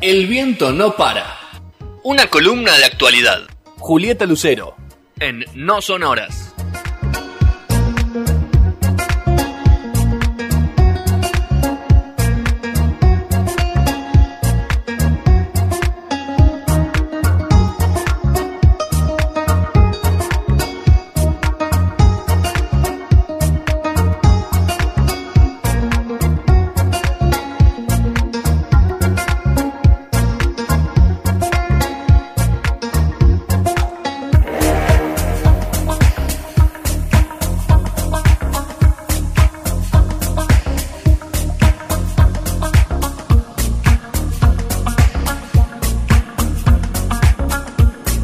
El 0.00 0.26
viento 0.26 0.72
no 0.72 0.96
para. 0.96 1.38
Una 2.02 2.26
columna 2.26 2.76
de 2.76 2.84
actualidad. 2.84 3.42
Julieta 3.78 4.26
Lucero. 4.26 4.74
En 5.20 5.44
No 5.54 5.80
Son 5.82 6.02
Horas. 6.02 6.47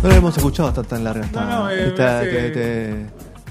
No 0.04 0.10
lo 0.10 0.16
hemos 0.16 0.36
escuchado 0.36 0.68
estar 0.68 0.84
tan 0.86 1.02
larga. 1.02 1.24
Está, 1.24 1.44
No, 1.44 1.64
no, 1.64 1.70
eh, 1.70 1.86
está- 1.88 2.02
me 2.02 2.10
hace- 2.28 2.30
te- 2.30 2.50
te- 2.50 3.06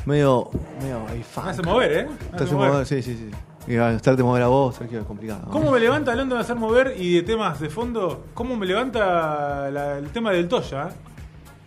medio, 0.06 0.50
medio 0.80 0.98
ahí, 1.10 1.26
Me 1.44 1.50
hace 1.50 1.62
mover, 1.64 1.92
¿eh? 1.92 2.06
Me 2.08 2.16
Te 2.16 2.36
hace 2.36 2.44
hace 2.46 2.54
mover. 2.56 2.72
mover, 2.72 2.86
sí, 2.86 3.02
sí, 3.02 3.18
sí. 3.18 3.72
Y 3.72 3.76
a 3.78 3.92
estarte 3.94 4.22
mover 4.22 4.44
a 4.44 4.48
vos, 4.48 4.76
Sergio, 4.76 5.00
es 5.00 5.06
complicado. 5.08 5.48
¿Cómo 5.50 5.72
me 5.72 5.80
levanta, 5.80 6.12
hablando 6.12 6.36
de 6.36 6.42
hacer 6.42 6.56
mover 6.56 6.94
y 6.98 7.16
de 7.16 7.24
temas 7.24 7.60
de 7.60 7.70
fondo, 7.72 8.26
cómo 8.36 8.56
me 8.56 8.66
levanta 8.68 9.70
la- 9.72 9.98
el 9.98 10.10
tema 10.10 10.32
del 10.32 10.48
Toya? 10.48 10.90
¿eh? 10.90 10.92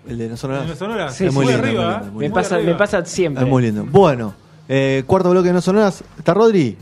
El 0.09 0.19
de 0.19 0.28
no 0.28 0.37
sonoras. 0.37 0.62
¿En 0.62 0.69
la 0.70 0.77
sonora? 0.77 1.11
Sí, 1.11 1.27
es 1.27 1.34
muy 1.34 1.47
lindo, 1.47 1.62
arriba, 1.62 1.83
muy 1.83 1.91
¿eh? 1.91 1.98
lindo, 1.98 2.12
muy 2.12 2.28
Me 2.28 2.34
pasa, 2.34 2.55
arriba. 2.55 2.73
me 2.73 2.78
pasa 2.78 3.05
siempre. 3.05 3.43
Es 3.43 3.50
muy 3.50 3.62
lindo. 3.65 3.84
Bueno, 3.91 4.34
eh, 4.69 5.03
cuarto 5.05 5.31
bloque 5.31 5.48
de 5.48 5.55
no 5.55 5.61
sonoras. 5.61 6.05
¿Está 6.17 6.33
Rodri? 6.33 6.77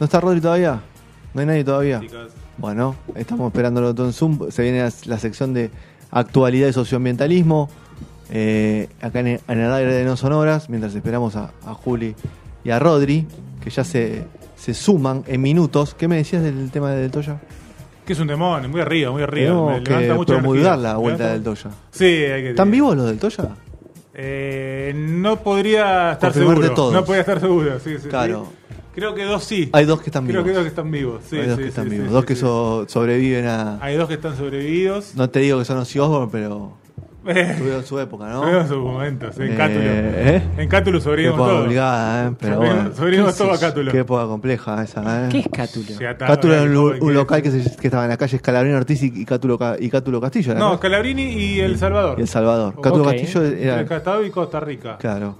¿No 0.00 0.04
está 0.06 0.18
Rodri 0.18 0.40
todavía? 0.40 0.80
¿No 1.34 1.40
hay 1.40 1.46
nadie 1.46 1.62
todavía? 1.62 2.00
Chicas. 2.00 2.32
Bueno, 2.58 2.96
estamos 3.14 3.46
esperándolo 3.48 3.94
todo 3.94 4.06
en 4.06 4.12
Zoom. 4.12 4.50
Se 4.50 4.62
viene 4.62 4.82
la, 4.82 4.90
la 5.04 5.18
sección 5.18 5.52
de 5.54 5.70
actualidad 6.18 6.68
y 6.68 6.72
socioambientalismo. 6.72 7.68
eh, 8.30 8.88
acá 9.00 9.20
en, 9.20 9.26
en 9.28 9.60
el 9.60 9.72
aire 9.72 9.94
de 9.94 10.04
No 10.04 10.16
Sonoras, 10.16 10.68
mientras 10.68 10.94
esperamos 10.94 11.36
a, 11.36 11.52
a 11.64 11.74
Juli 11.74 12.14
y 12.64 12.70
a 12.70 12.78
Rodri, 12.78 13.26
que 13.62 13.70
ya 13.70 13.84
se, 13.84 14.24
se 14.56 14.74
suman 14.74 15.22
en 15.26 15.40
minutos. 15.40 15.94
¿Qué 15.94 16.08
me 16.08 16.16
decías 16.16 16.42
del 16.42 16.70
tema 16.70 16.90
del 16.90 17.10
Toya? 17.10 17.38
Que 18.04 18.12
es 18.12 18.20
un 18.20 18.26
demonio, 18.28 18.68
muy 18.68 18.80
arriba, 18.80 19.10
muy 19.12 19.22
arriba. 19.22 19.80
Tenemos 19.82 20.18
me 20.18 20.24
que 20.26 20.32
promulgar 20.32 20.74
energía. 20.74 20.76
la 20.92 20.96
vuelta 20.96 21.32
del 21.32 21.42
Toya. 21.42 21.70
Sí, 21.90 22.04
hay 22.04 22.42
que. 22.42 22.50
¿Están 22.50 22.70
vivos 22.70 22.96
los 22.96 23.06
del 23.06 23.18
Toya? 23.18 23.48
Eh, 24.14 24.92
no 24.96 25.40
podría 25.42 26.12
estar 26.12 26.32
seguro. 26.32 26.72
todos. 26.74 26.92
No 26.94 27.04
podría 27.04 27.20
estar 27.20 27.40
seguro, 27.40 27.78
sí, 27.80 27.96
sí. 28.02 28.08
Claro. 28.08 28.46
sí. 28.68 28.74
Creo 28.96 29.14
que 29.14 29.24
dos 29.24 29.44
sí. 29.44 29.68
Hay 29.72 29.84
dos 29.84 30.00
que 30.00 30.06
están 30.10 30.26
Creo 30.26 30.42
vivos. 30.42 30.46
que 30.48 30.52
dos 30.54 30.62
que 30.64 30.68
están 30.70 30.90
vivos. 30.90 31.20
Sí, 31.28 31.36
Hay 31.36 31.46
dos 31.46 31.56
sí, 31.56 31.62
que 31.62 31.68
están 31.68 31.84
sí, 31.84 31.90
vivos. 31.90 32.06
sí, 32.08 32.12
dos 32.12 32.20
sí, 32.22 32.26
que 32.26 32.34
sí. 32.34 32.40
so- 32.40 32.84
sobreviven 32.88 33.46
a. 33.46 33.78
Hay 33.80 33.94
dos 33.96 34.08
que 34.08 34.14
están 34.14 34.36
sobrevividos. 34.36 35.14
No 35.14 35.30
te 35.30 35.38
digo 35.40 35.58
que 35.60 35.64
son 35.64 35.78
Osbourne, 35.78 36.28
pero 36.32 36.72
Eh, 37.26 37.56
tuvieron 37.58 37.84
su 37.84 37.98
época, 37.98 38.28
¿no? 38.28 38.40
tuvieron 38.42 38.68
sus 38.68 38.76
momentos. 38.78 39.36
En 39.38 39.52
Eh, 39.52 39.56
Cátulo. 39.56 39.80
¿eh? 39.84 40.42
En 40.58 40.68
Cátulo 40.68 40.98
Qué 40.98 41.04
sobrevivimos 41.04 41.34
época 41.36 41.48
todos. 41.50 41.60
complicada, 41.62 42.28
¿eh? 42.28 42.32
Pero 42.38 42.54
Sobrevivimos- 42.54 42.74
bueno. 42.82 42.94
sobrevivimos 42.96 43.32
¿Qué 43.34 43.38
todos 43.44 43.56
a? 43.62 43.66
Cátulo. 43.66 43.92
Qué 43.92 43.98
época 43.98 44.26
compleja 44.26 44.82
esa, 44.84 45.26
¿eh? 45.26 45.28
¿Qué 45.32 45.38
es 45.40 45.48
Cátulo? 45.48 45.86
Cátulo 46.18 46.54
era 46.54 46.62
un, 46.62 47.14
local 47.14 47.42
que, 47.42 47.50
se- 47.50 47.76
que 47.76 47.88
estaba 47.88 48.04
en 48.04 48.10
la 48.10 48.16
calle 48.16 48.36
Escalabrino 48.36 48.76
Ortiz 48.76 49.02
y, 49.02 49.06
y 49.14 49.24
Cátulo, 49.24 49.58
y 49.80 49.90
Cátulo 49.90 50.20
Castillo, 50.20 50.52
¿era, 50.52 50.60
No, 50.60 50.70
no? 50.74 50.80
Calabrini 50.80 51.22
y 51.32 51.58
El 51.60 51.76
Salvador. 51.78 52.16
Y 52.18 52.22
El 52.22 52.28
Salvador. 52.28 52.80
Cátulo 52.80 53.04
Castillo 53.04 53.44
Entre 53.44 53.64
era. 53.64 53.84
Castado 53.84 54.24
y 54.24 54.30
Costa 54.30 54.60
Rica. 54.60 54.96
Claro. 54.98 55.36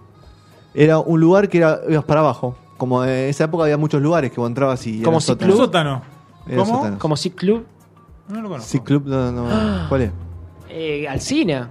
Era 0.75 0.99
un 0.99 1.21
lugar 1.21 1.49
que 1.49 1.59
era, 1.59 1.81
ibas 1.89 2.05
para 2.05 2.19
abajo. 2.21 2.59
Como 2.77 3.03
en 3.05 3.11
esa 3.31 3.45
época 3.45 3.65
había 3.65 3.77
muchos 3.79 4.03
lugares 4.03 4.31
que 4.31 4.41
vos 4.41 4.49
entrabas 4.49 4.87
y. 4.87 5.03
Como 5.03 5.21
si. 5.21 5.33
El 5.33 5.53
sótano. 5.53 6.03
Como 6.99 7.17
Sick 7.17 7.35
Club, 7.35 7.67
No 8.29 8.41
lo 8.43 8.49
conozco. 8.49 8.69
Sí, 8.71 8.81
Club, 8.81 9.05
no, 9.07 9.33
no. 9.33 9.89
¿Cuál 9.89 10.03
es? 10.03 10.11
eh, 10.69 11.09
Alcina, 11.09 11.71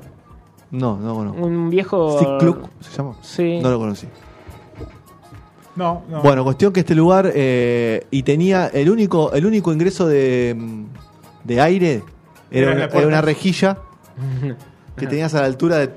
No, 0.71 0.97
no 0.97 1.13
conozco. 1.15 1.45
un 1.45 1.69
viejo. 1.69 2.19
Sí, 2.19 2.25
Club 2.39 2.67
se 2.81 2.97
llama. 2.97 3.15
Sí. 3.21 3.59
No 3.61 3.69
lo 3.69 3.79
conocí. 3.79 4.07
No, 5.75 6.03
no. 6.09 6.21
Bueno, 6.21 6.43
cuestión 6.45 6.71
que 6.71 6.79
este 6.81 6.95
lugar 6.95 7.29
eh, 7.35 8.07
y 8.09 8.23
tenía 8.23 8.67
el 8.67 8.89
único 8.89 9.33
el 9.33 9.45
único 9.45 9.73
ingreso 9.73 10.07
de, 10.07 10.55
mm, 10.57 10.83
de 11.43 11.61
aire 11.61 12.03
una, 12.51 12.85
era 12.85 13.07
una 13.07 13.21
rejilla 13.21 13.77
que 14.95 15.05
tenías 15.07 15.33
a 15.35 15.41
la 15.41 15.47
altura 15.47 15.77
de 15.79 15.91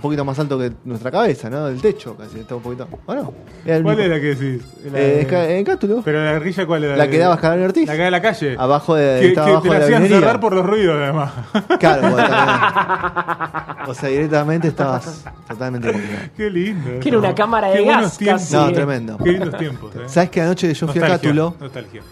un 0.00 0.02
poquito 0.02 0.24
más 0.24 0.38
alto 0.38 0.58
que 0.58 0.72
nuestra 0.86 1.10
cabeza, 1.10 1.50
¿no? 1.50 1.66
Del 1.66 1.78
techo, 1.82 2.16
casi 2.16 2.38
está 2.40 2.54
un 2.54 2.62
poquito. 2.62 2.88
Bueno, 3.06 3.34
era 3.66 3.76
el 3.76 3.82
¿Cuál 3.82 4.00
es 4.00 4.08
la 4.08 4.16
que 4.18 4.34
decís? 4.34 4.62
La 4.90 4.98
Eh, 4.98 5.26
de- 5.26 5.58
en 5.58 5.64
Cátulo. 5.66 6.00
Pero 6.02 6.24
la 6.24 6.32
guerrilla, 6.32 6.66
¿cuál 6.66 6.84
era? 6.84 6.96
La 6.96 7.08
que 7.10 7.18
daba 7.18 7.34
Escalabrini 7.34 7.66
Ortiz. 7.66 7.86
La 7.86 7.96
que 7.96 8.02
da 8.02 8.10
la 8.10 8.22
calle. 8.22 8.56
Abajo 8.58 8.94
de 8.94 9.20
Que, 9.20 9.28
estaba 9.28 9.46
que 9.46 9.50
abajo 9.52 9.62
te 9.64 9.68
la 9.68 9.74
de 9.74 9.80
la 9.80 9.84
hacían 9.84 10.02
minería. 10.02 10.20
cerrar 10.26 10.40
por 10.40 10.54
los 10.54 10.64
ruidos, 10.66 10.96
además. 10.96 11.32
Claro, 11.78 12.10
bueno. 12.10 13.90
O 13.90 13.94
sea, 13.94 14.08
directamente 14.08 14.68
estabas 14.68 15.24
totalmente. 15.48 15.92
Qué 16.36 16.48
lindo. 16.50 17.00
Que 17.00 17.08
era 17.10 17.18
una 17.18 17.34
cámara 17.34 17.68
de 17.68 17.78
Qué 17.78 17.84
gas, 17.84 18.18
casi. 18.18 18.54
No, 18.54 18.72
tremendo. 18.72 19.18
Qué 19.18 19.32
lindos 19.32 19.56
tiempos. 19.58 19.94
eh. 19.96 20.00
¿Sabes 20.06 20.30
que 20.30 20.40
anoche 20.40 20.72
yo 20.72 20.86
fui 20.88 20.98
a 20.98 21.08
Nostalgia, 21.08 21.16
Cátulo? 21.30 21.54
Nostalgia. 21.60 22.02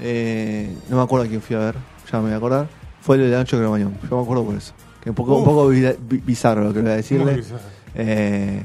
Eh, 0.00 0.70
no 0.88 0.96
me 0.98 1.02
acuerdo 1.02 1.24
a 1.26 1.28
quién 1.28 1.40
fui 1.40 1.56
a 1.56 1.60
ver, 1.60 1.74
ya 2.10 2.18
me 2.18 2.24
voy 2.24 2.32
a 2.32 2.36
acordar. 2.36 2.66
Fue 3.00 3.16
el 3.16 3.22
de 3.22 3.28
la 3.30 3.38
noche 3.38 3.56
de 3.56 3.62
Cromañón. 3.62 3.94
Yo 4.10 4.16
me 4.16 4.22
acuerdo 4.22 4.44
por 4.44 4.54
eso. 4.54 4.72
Un 5.08 5.14
poco, 5.14 5.36
un 5.36 5.44
poco 5.44 5.68
bi- 5.68 5.96
bi- 6.08 6.18
bizarro 6.24 6.62
lo 6.64 6.72
que 6.72 6.80
voy 6.80 6.90
a 6.90 6.94
decirle. 6.96 7.42
Eh, 7.94 8.62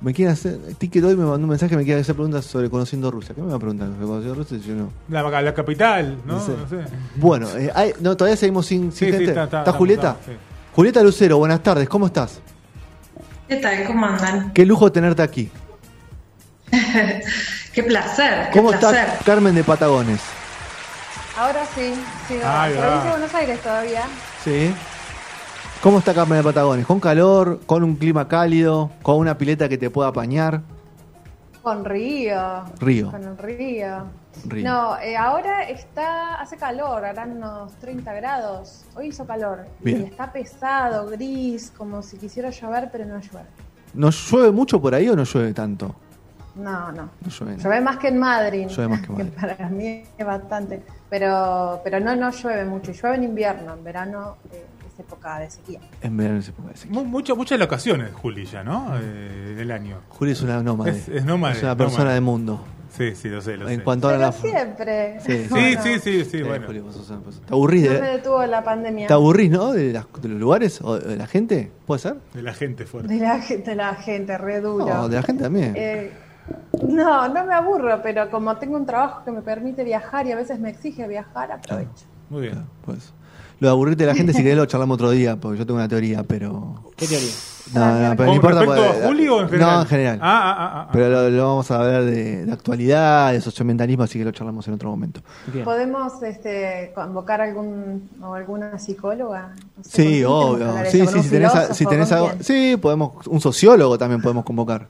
me 0.00 0.12
quieren 0.12 0.32
hacer. 0.34 0.58
Ticket 0.78 1.02
hoy 1.04 1.16
me 1.16 1.24
mandó 1.24 1.44
un 1.44 1.48
mensaje 1.48 1.76
me 1.76 1.84
quiere 1.84 2.00
hacer 2.00 2.14
preguntas 2.14 2.44
sobre 2.44 2.68
conociendo 2.68 3.10
Rusia. 3.10 3.34
¿Qué 3.34 3.40
me 3.40 3.48
va 3.50 3.56
a 3.56 3.58
preguntar 3.58 3.88
sobre 3.88 4.06
conociendo 4.06 4.34
Rusia? 4.34 4.58
Si 4.60 4.68
yo 4.68 4.74
no. 4.74 4.90
La, 5.08 5.40
la 5.42 5.54
capital, 5.54 6.18
¿no? 6.26 6.34
No 6.34 6.40
sé. 6.44 6.52
No 6.52 6.68
sé. 6.68 6.84
Bueno, 7.16 7.48
eh, 7.56 7.70
hay- 7.74 7.94
no, 8.00 8.16
todavía 8.16 8.36
seguimos 8.36 8.66
sin, 8.66 8.92
sin 8.92 9.08
Sí, 9.08 9.12
gente. 9.12 9.24
está- 9.30 9.44
está- 9.44 9.58
¿Está 9.58 9.58
está- 9.70 9.72
Julieta? 9.78 10.10
está, 10.20 10.32
sí. 10.32 10.38
Julieta 10.74 11.02
Lucero, 11.02 11.38
buenas 11.38 11.62
tardes, 11.62 11.88
¿cómo 11.88 12.06
estás? 12.06 12.40
¿Qué 13.48 13.56
tal? 13.56 13.84
¿Cómo 13.86 14.04
andan? 14.06 14.52
Qué 14.52 14.66
lujo 14.66 14.90
tenerte 14.90 15.22
aquí. 15.22 15.50
Qué 17.72 17.82
placer, 17.82 18.50
qué 18.52 18.58
¿Cómo 18.58 18.70
placer. 18.70 19.08
está 19.08 19.24
Carmen 19.24 19.54
de 19.54 19.64
Patagones? 19.64 20.20
Ahora 21.36 21.64
sí, 21.74 21.92
sí, 22.28 22.34
Ahí 22.44 22.72
va. 22.74 22.80
provincia 22.80 23.04
de 23.04 23.10
Buenos 23.10 23.34
Aires 23.34 23.60
todavía. 23.60 24.02
Sí. 24.44 24.72
¿Cómo 25.84 25.98
está 25.98 26.14
Carmen 26.14 26.38
de 26.38 26.44
Patagones? 26.44 26.86
¿Con 26.86 26.98
calor? 26.98 27.60
¿Con 27.66 27.84
un 27.84 27.96
clima 27.96 28.26
cálido? 28.26 28.90
¿Con 29.02 29.16
una 29.16 29.36
pileta 29.36 29.68
que 29.68 29.76
te 29.76 29.90
pueda 29.90 30.08
apañar? 30.08 30.62
Con 31.60 31.84
río. 31.84 32.64
Río. 32.80 33.10
Con 33.10 33.22
el 33.22 33.36
río. 33.36 34.04
Río. 34.46 34.64
No, 34.64 34.98
eh, 34.98 35.14
ahora 35.14 35.64
está, 35.64 36.36
hace 36.36 36.56
calor, 36.56 37.04
harán 37.04 37.32
unos 37.32 37.74
30 37.80 38.14
grados. 38.14 38.86
Hoy 38.96 39.08
hizo 39.08 39.26
calor. 39.26 39.66
Bien. 39.80 40.00
Y 40.00 40.04
está 40.04 40.32
pesado, 40.32 41.06
gris, 41.06 41.70
como 41.76 42.00
si 42.00 42.16
quisiera 42.16 42.48
llover, 42.48 42.88
pero 42.90 43.04
no 43.04 43.20
llueve. 43.20 43.46
¿No 43.92 44.08
llueve 44.08 44.52
mucho 44.52 44.80
por 44.80 44.94
ahí 44.94 45.06
o 45.10 45.14
no 45.14 45.24
llueve 45.24 45.52
tanto? 45.52 45.94
No, 46.54 46.92
no. 46.92 47.10
No 47.20 47.28
llueve. 47.28 47.56
nada. 47.58 47.62
Llueve 47.62 47.80
más 47.82 47.98
que 47.98 48.08
en 48.08 48.18
Madrid. 48.18 48.68
Llueve 48.68 48.88
más 48.88 49.00
que 49.02 49.06
en 49.08 49.12
Madrid. 49.18 49.32
para 49.38 49.68
mí 49.68 50.02
es 50.16 50.26
bastante. 50.26 50.82
Pero, 51.10 51.82
pero 51.84 52.00
no, 52.00 52.16
no 52.16 52.30
llueve 52.30 52.64
mucho. 52.64 52.90
Llueve 52.92 53.16
en 53.16 53.24
invierno, 53.24 53.74
en 53.74 53.84
verano 53.84 54.36
eh, 54.50 54.64
es 54.94 55.00
época 55.00 55.38
de 55.40 55.50
sequía. 55.50 55.80
En 56.02 56.16
verano 56.16 56.40
se 56.42 56.52
puede 56.52 56.70
decir. 56.70 56.90
Mu- 56.90 57.04
muchas, 57.04 57.36
muchas 57.36 57.58
locaciones, 57.58 58.12
Juli, 58.14 58.44
ya, 58.46 58.62
¿no? 58.64 58.92
Eh, 58.98 59.54
del 59.56 59.70
año. 59.70 59.98
Juli 60.08 60.32
es 60.32 60.42
una 60.42 60.62
nómade. 60.62 60.92
Es- 60.92 61.08
es 61.08 61.24
nómade, 61.24 61.56
Es 61.56 61.62
una 61.62 61.76
persona 61.76 61.98
nómade. 62.04 62.14
del 62.14 62.24
mundo. 62.24 62.64
Sí, 62.90 63.16
sí, 63.16 63.28
lo 63.28 63.42
sé, 63.42 63.56
lo 63.56 63.68
En 63.68 63.78
sé. 63.78 63.82
cuanto 63.82 64.08
a 64.08 64.16
la. 64.16 64.30
siempre. 64.30 65.18
Sí, 65.20 65.42
Sí, 65.44 65.46
Bueno, 65.50 65.82
sí, 65.82 65.94
sí, 65.98 66.00
sí, 66.00 66.24
Sí, 66.30 66.42
bueno. 66.44 66.66
Juli, 66.68 66.78
vos 66.78 66.94
sos 66.94 67.10
una 67.10 67.18
persona- 67.20 67.44
¿Te 67.46 67.52
aburrís, 67.52 67.84
No 67.86 67.90
me 67.90 68.00
de, 68.00 68.02
detuvo 68.12 68.46
la 68.46 68.62
pandemia. 68.62 69.06
¿Te 69.08 69.12
aburrís, 69.14 69.50
no? 69.50 69.72
De, 69.72 69.92
las- 69.92 70.06
de 70.22 70.28
los 70.28 70.38
lugares 70.38 70.80
o 70.80 70.96
de 71.00 71.16
la 71.16 71.26
gente? 71.26 71.72
¿Puede 71.86 71.98
ser? 71.98 72.16
De 72.32 72.42
la 72.42 72.54
gente 72.54 72.86
fuerte. 72.86 73.12
De 73.12 73.18
la, 73.20 73.38
de 73.38 73.74
la 73.74 73.94
gente, 73.96 74.38
re 74.38 74.60
duro. 74.60 74.86
No, 74.86 75.08
de 75.08 75.16
la 75.16 75.22
gente 75.24 75.42
también. 75.42 75.74
Eh, 75.76 76.12
no, 76.88 77.28
no 77.28 77.44
me 77.44 77.54
aburro, 77.54 78.00
pero 78.00 78.30
como 78.30 78.56
tengo 78.58 78.76
un 78.76 78.86
trabajo 78.86 79.24
que 79.24 79.32
me 79.32 79.42
permite 79.42 79.82
viajar 79.82 80.26
y 80.28 80.32
a 80.32 80.36
veces 80.36 80.60
me 80.60 80.70
exige 80.70 81.08
viajar, 81.08 81.50
aprovecho. 81.50 82.04
Muy 82.30 82.42
bien. 82.42 82.52
Claro, 82.54 82.68
pues. 82.84 83.12
Lo 83.60 83.68
de 83.68 83.72
aburrirte 83.72 84.02
de 84.04 84.08
la 84.10 84.14
gente, 84.16 84.32
si 84.32 84.42
querés 84.42 84.56
lo 84.58 84.66
charlamos 84.66 84.94
otro 84.96 85.10
día, 85.10 85.36
porque 85.36 85.58
yo 85.58 85.66
tengo 85.66 85.78
una 85.78 85.88
teoría, 85.88 86.22
pero. 86.24 86.82
¿Qué 86.96 87.06
teoría? 87.06 87.30
No, 87.72 87.80
no, 87.80 87.92
pero 87.94 88.10
no 88.10 88.16
¿Con 88.16 88.34
importa. 88.34 88.60
respecto 88.60 88.84
porque- 88.86 89.02
a 89.04 89.06
Juli 89.08 89.28
o 89.28 89.40
en 89.40 89.48
general? 89.48 89.74
No, 89.76 89.80
en 89.80 89.86
general. 89.86 90.18
Ah, 90.20 90.42
ah, 90.44 90.54
ah, 90.58 90.70
ah. 90.86 90.88
Pero 90.92 91.08
lo, 91.08 91.30
lo 91.30 91.46
vamos 91.48 91.70
a 91.70 91.78
ver 91.78 92.04
de, 92.04 92.44
de 92.44 92.52
actualidad, 92.52 93.32
de 93.32 93.40
socioambientalismo, 93.40 94.04
así 94.04 94.18
que 94.18 94.24
lo 94.26 94.32
charlamos 94.32 94.68
en 94.68 94.74
otro 94.74 94.90
momento. 94.90 95.20
Bien. 95.50 95.64
¿Podemos 95.64 96.22
este, 96.22 96.92
convocar 96.94 97.40
algún 97.40 98.10
o 98.22 98.34
alguna 98.34 98.78
psicóloga? 98.78 99.54
No 99.78 99.82
sé, 99.84 99.90
Sí, 99.90 100.22
¿con 100.24 100.56
quién 100.56 100.58
tenemos 100.58 100.82
que 100.82 100.88
obvio. 100.88 100.90
Sí, 100.90 101.06
sí, 101.06 101.22
si 101.22 101.30
tenés, 101.30 101.54
a- 101.54 101.74
si 101.74 101.86
tenés 101.86 102.08
¿Con 102.10 102.18
algo. 102.18 102.30
Sí, 102.40 102.76
podemos. 102.76 103.26
Un 103.28 103.40
sociólogo 103.40 103.96
también 103.96 104.20
podemos 104.20 104.44
convocar. 104.44 104.86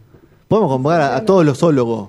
Podemos 0.48 0.70
convocar 0.70 1.00
a, 1.00 1.16
a 1.16 1.24
todos 1.24 1.44
los 1.44 1.56
zoólogos. 1.58 2.08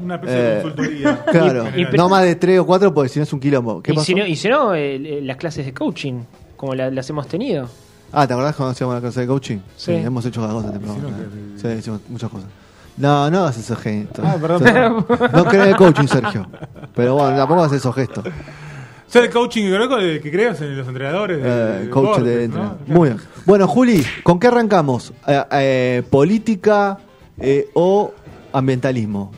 Una 0.00 0.14
especie 0.16 0.36
de 0.36 0.58
Eh, 0.58 0.62
consultoría. 0.62 1.24
Claro. 1.30 1.64
Y- 1.76 1.82
y- 1.82 1.96
no 1.96 2.08
más 2.08 2.22
de 2.24 2.34
tres 2.36 2.58
o 2.60 2.66
cuatro, 2.66 2.92
porque 2.94 3.08
si 3.08 3.18
no 3.18 3.24
es 3.24 3.32
un 3.32 3.40
quilombo. 3.40 3.82
¿Qué 3.82 3.92
Y 3.92 3.94
pasó? 3.94 4.06
si 4.06 4.14
no, 4.14 4.26
y 4.26 4.36
si 4.36 4.48
no, 4.48 4.74
eh, 4.74 5.20
las 5.22 5.36
clases 5.36 5.64
de 5.66 5.72
coaching, 5.74 6.20
como 6.56 6.74
la- 6.74 6.90
las 6.90 7.08
hemos 7.10 7.26
tenido. 7.28 7.68
Ah, 8.12 8.26
¿te 8.26 8.34
acordás 8.34 8.54
cuando 8.56 8.72
hacíamos 8.72 8.94
la 8.94 9.00
clase 9.00 9.20
de 9.20 9.26
coaching? 9.26 9.58
Sí. 9.76 9.92
hemos 9.92 10.24
hecho 10.26 10.40
cada 10.42 10.52
cosa 10.52 10.68
en 10.68 10.74
este 10.76 10.88
Sí, 11.72 11.78
hicimos 11.78 12.00
muchas 12.08 12.30
cosas. 12.30 12.48
No, 12.98 13.30
no 13.30 13.38
hagas 13.40 13.56
esos 13.56 13.78
gestos. 13.78 14.22
Ah, 14.26 14.36
perdón, 14.40 14.62
Sí. 14.66 15.26
No 15.32 15.44
crees 15.46 15.64
en 15.64 15.70
el 15.70 15.76
coaching, 15.76 16.06
Sergio. 16.06 16.46
Pero 16.94 17.14
bueno, 17.14 17.34
tampoco 17.36 17.62
haces 17.62 17.78
esos 17.78 17.94
gestos. 17.94 18.24
Ser 19.06 19.24
el 19.24 19.30
coaching 19.30 19.62
que 19.70 20.20
que 20.22 20.30
creas 20.30 20.60
en 20.60 20.76
los 20.76 20.86
entrenadores. 20.86 21.42
de- 21.42 21.48
Eh, 21.48 21.78
de 21.84 21.90
coach 21.90 22.18
de 22.20 22.34
¿no? 22.34 22.40
entrenador. 22.44 22.76
Claro. 22.84 22.98
Muy 23.00 23.08
bien. 23.08 23.20
Bueno, 23.46 23.66
Juli, 23.68 24.04
¿con 24.22 24.38
qué 24.38 24.46
arrancamos? 24.46 25.12
Eh, 25.26 25.42
eh, 25.52 26.02
¿Política 26.10 26.98
eh, 27.38 27.68
o 27.74 28.12
ambientalismo? 28.52 29.32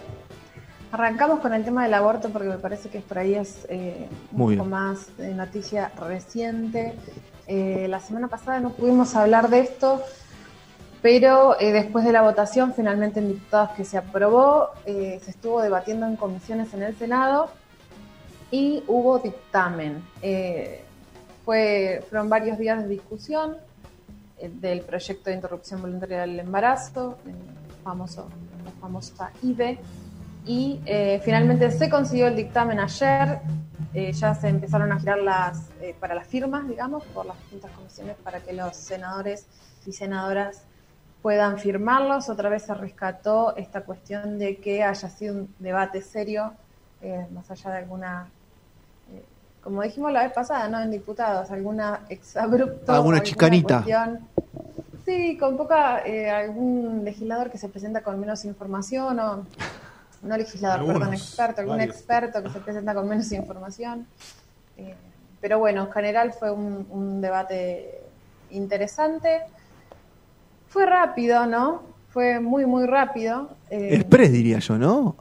Arrancamos 0.94 1.40
con 1.40 1.52
el 1.52 1.64
tema 1.64 1.82
del 1.82 1.94
aborto 1.94 2.30
porque 2.30 2.46
me 2.46 2.58
parece 2.58 2.88
que 2.88 3.00
por 3.00 3.18
ahí 3.18 3.34
es 3.34 3.66
eh, 3.68 4.06
un 4.30 4.38
Muy 4.38 4.54
poco 4.54 4.68
bien. 4.68 4.70
más 4.78 5.16
de 5.16 5.34
noticia 5.34 5.90
reciente. 6.00 6.94
Eh, 7.48 7.88
la 7.90 7.98
semana 7.98 8.28
pasada 8.28 8.60
no 8.60 8.70
pudimos 8.70 9.16
hablar 9.16 9.48
de 9.50 9.58
esto, 9.58 10.00
pero 11.02 11.58
eh, 11.58 11.72
después 11.72 12.04
de 12.04 12.12
la 12.12 12.22
votación, 12.22 12.74
finalmente 12.74 13.18
en 13.18 13.26
diputados 13.26 13.70
que 13.70 13.84
se 13.84 13.98
aprobó, 13.98 14.68
eh, 14.86 15.20
se 15.24 15.32
estuvo 15.32 15.60
debatiendo 15.60 16.06
en 16.06 16.14
comisiones 16.14 16.72
en 16.74 16.84
el 16.84 16.96
Senado 16.96 17.48
y 18.52 18.84
hubo 18.86 19.18
dictamen. 19.18 20.00
Eh, 20.22 20.84
fue, 21.44 22.04
fueron 22.08 22.28
varios 22.28 22.56
días 22.56 22.80
de 22.80 22.88
discusión 22.88 23.56
eh, 24.38 24.48
del 24.48 24.82
proyecto 24.82 25.28
de 25.28 25.34
interrupción 25.34 25.82
voluntaria 25.82 26.20
del 26.20 26.38
embarazo, 26.38 27.18
el 27.26 27.34
famoso, 27.82 28.28
la 28.64 28.70
famosa 28.80 29.32
IVE, 29.42 29.80
y 30.44 30.80
eh, 30.84 31.20
finalmente 31.24 31.70
se 31.70 31.88
consiguió 31.88 32.26
el 32.26 32.36
dictamen 32.36 32.78
ayer. 32.78 33.40
Eh, 33.94 34.12
ya 34.12 34.34
se 34.34 34.48
empezaron 34.48 34.90
a 34.90 34.98
girar 34.98 35.18
las 35.18 35.70
eh, 35.80 35.94
para 35.98 36.14
las 36.14 36.26
firmas, 36.26 36.66
digamos, 36.66 37.04
por 37.04 37.26
las 37.26 37.38
distintas 37.38 37.70
comisiones 37.72 38.16
para 38.24 38.40
que 38.40 38.52
los 38.52 38.76
senadores 38.76 39.46
y 39.86 39.92
senadoras 39.92 40.64
puedan 41.22 41.58
firmarlos. 41.58 42.28
Otra 42.28 42.48
vez 42.48 42.64
se 42.64 42.74
rescató 42.74 43.56
esta 43.56 43.82
cuestión 43.82 44.38
de 44.38 44.56
que 44.56 44.82
haya 44.82 45.08
sido 45.08 45.34
un 45.34 45.54
debate 45.60 46.02
serio, 46.02 46.52
eh, 47.00 47.26
más 47.32 47.50
allá 47.50 47.70
de 47.70 47.78
alguna, 47.78 48.28
como 49.62 49.82
dijimos 49.82 50.12
la 50.12 50.24
vez 50.24 50.32
pasada, 50.32 50.68
¿no? 50.68 50.80
En 50.80 50.90
diputados, 50.90 51.50
alguna 51.50 52.00
exabrupto. 52.08 52.92
Alguna 52.92 53.22
chicanita. 53.22 53.84
Sí, 55.04 55.36
con 55.36 55.56
poca, 55.56 56.00
eh, 56.06 56.30
algún 56.30 57.04
legislador 57.04 57.50
que 57.50 57.58
se 57.58 57.68
presenta 57.68 58.02
con 58.02 58.18
menos 58.18 58.44
información 58.46 59.20
o 59.20 59.46
no 60.24 60.36
legislador, 60.36 60.80
Algunos, 60.80 60.98
perdón, 61.00 61.14
experto, 61.14 61.60
algún 61.60 61.76
varios. 61.78 61.96
experto 61.96 62.42
que 62.42 62.50
se 62.50 62.60
presenta 62.60 62.94
con 62.94 63.08
menos 63.08 63.30
información. 63.32 64.06
Eh, 64.76 64.94
pero 65.40 65.58
bueno, 65.58 65.84
en 65.84 65.92
general 65.92 66.32
fue 66.32 66.50
un, 66.50 66.86
un 66.90 67.20
debate 67.20 68.00
interesante. 68.50 69.40
Fue 70.68 70.86
rápido, 70.86 71.46
¿no? 71.46 71.82
Fue 72.10 72.40
muy, 72.40 72.64
muy 72.66 72.86
rápido. 72.86 73.50
Eh, 73.70 73.96
Express 73.96 74.32
diría 74.32 74.58
yo, 74.58 74.78
¿no? 74.78 75.16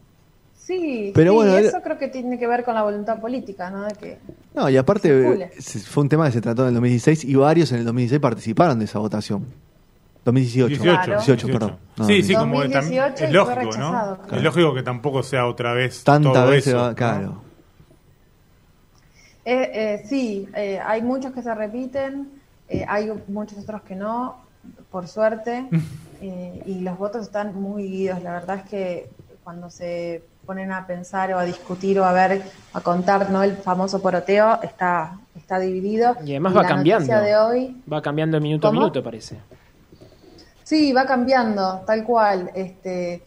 sí, 0.56 1.12
Pero 1.14 1.32
sí, 1.32 1.36
bueno, 1.36 1.58
eso 1.58 1.82
creo 1.82 1.98
que 1.98 2.08
tiene 2.08 2.40
que 2.40 2.48
ver 2.48 2.64
con 2.64 2.74
la 2.74 2.84
voluntad 2.84 3.20
política, 3.20 3.70
¿no? 3.70 3.84
De 3.84 3.94
que 3.96 4.18
No, 4.54 4.70
y 4.70 4.78
aparte 4.78 5.10
eh, 5.10 5.50
fue 5.86 6.04
un 6.04 6.10
tema 6.10 6.26
que 6.28 6.32
se 6.32 6.42
trató 6.42 6.62
en 6.64 6.70
el 6.70 6.74
2016 6.76 7.26
y 7.26 7.36
varios 7.36 7.72
en 7.74 7.80
el 7.80 7.86
2016 7.86 8.22
participaron 8.22 8.80
de 8.80 8.86
esa 8.86 9.00
votación. 9.00 9.46
2018. 10.26 10.68
18, 10.70 10.84
Claro. 11.04 11.20
18, 11.20 11.48
perdón. 11.48 11.78
No, 11.98 12.06
sí, 12.06 12.24
sí, 12.24 12.34
como 12.36 12.62
que 12.62 12.68
2018 12.70 13.14
tam- 13.14 13.14
y 13.14 13.18
fue 13.18 13.26
es 13.28 13.34
lógico. 13.34 13.78
¿no? 13.78 13.90
Claro. 13.92 14.18
Es 14.32 14.44
lógico 14.44 14.74
que 14.74 14.84
tampoco 14.84 15.24
sea 15.24 15.46
otra 15.48 15.74
vez 15.74 16.04
Tanta 16.04 16.32
todo 16.34 16.48
vez 16.48 16.66
eso, 16.68 16.78
va, 16.78 16.90
¿no? 16.90 16.96
claro. 16.96 17.42
Eh, 19.46 19.72
eh, 19.74 20.04
sí, 20.08 20.48
eh, 20.56 20.80
hay 20.84 21.02
muchos 21.02 21.34
que 21.34 21.42
se 21.42 21.54
repiten, 21.54 22.30
eh, 22.70 22.86
hay 22.88 23.12
muchos 23.28 23.60
otros 23.60 23.82
que 23.82 23.96
no, 23.96 24.38
por 24.90 25.08
suerte, 25.08 25.68
eh, 26.22 26.64
y 26.66 26.80
los 26.80 26.98
votos 26.98 27.24
están 27.24 27.54
muy 27.62 27.84
guidos. 27.90 28.24
La 28.24 28.32
verdad 28.32 28.60
es 28.64 28.70
que 28.70 29.10
cuando 29.44 29.70
se 29.70 30.24
ponen 30.46 30.72
a 30.72 30.88
pensar 30.88 31.34
o 31.34 31.40
a 31.40 31.44
discutir 31.44 32.00
o 32.00 32.06
a 32.06 32.14
ver, 32.14 32.42
a 32.74 32.80
contar, 32.82 33.30
¿no? 33.30 33.44
El 33.44 33.56
famoso 33.58 34.02
poroteo 34.02 34.60
está, 34.62 35.18
está 35.36 35.60
dividido. 35.60 36.16
Y 36.26 36.32
además 36.32 36.56
va 36.56 36.62
la 36.64 36.68
cambiando. 36.70 37.06
noticia 37.14 37.20
de 37.22 37.38
hoy 37.38 37.82
Va 37.92 38.02
cambiando 38.02 38.38
de 38.38 38.42
minuto 38.42 38.68
¿Cómo? 38.70 38.80
a 38.80 38.84
minuto, 38.84 39.04
parece. 39.04 39.38
Sí, 40.64 40.94
va 40.94 41.06
cambiando, 41.06 41.84
tal 41.86 42.04
cual. 42.04 42.52
Este, 42.56 43.22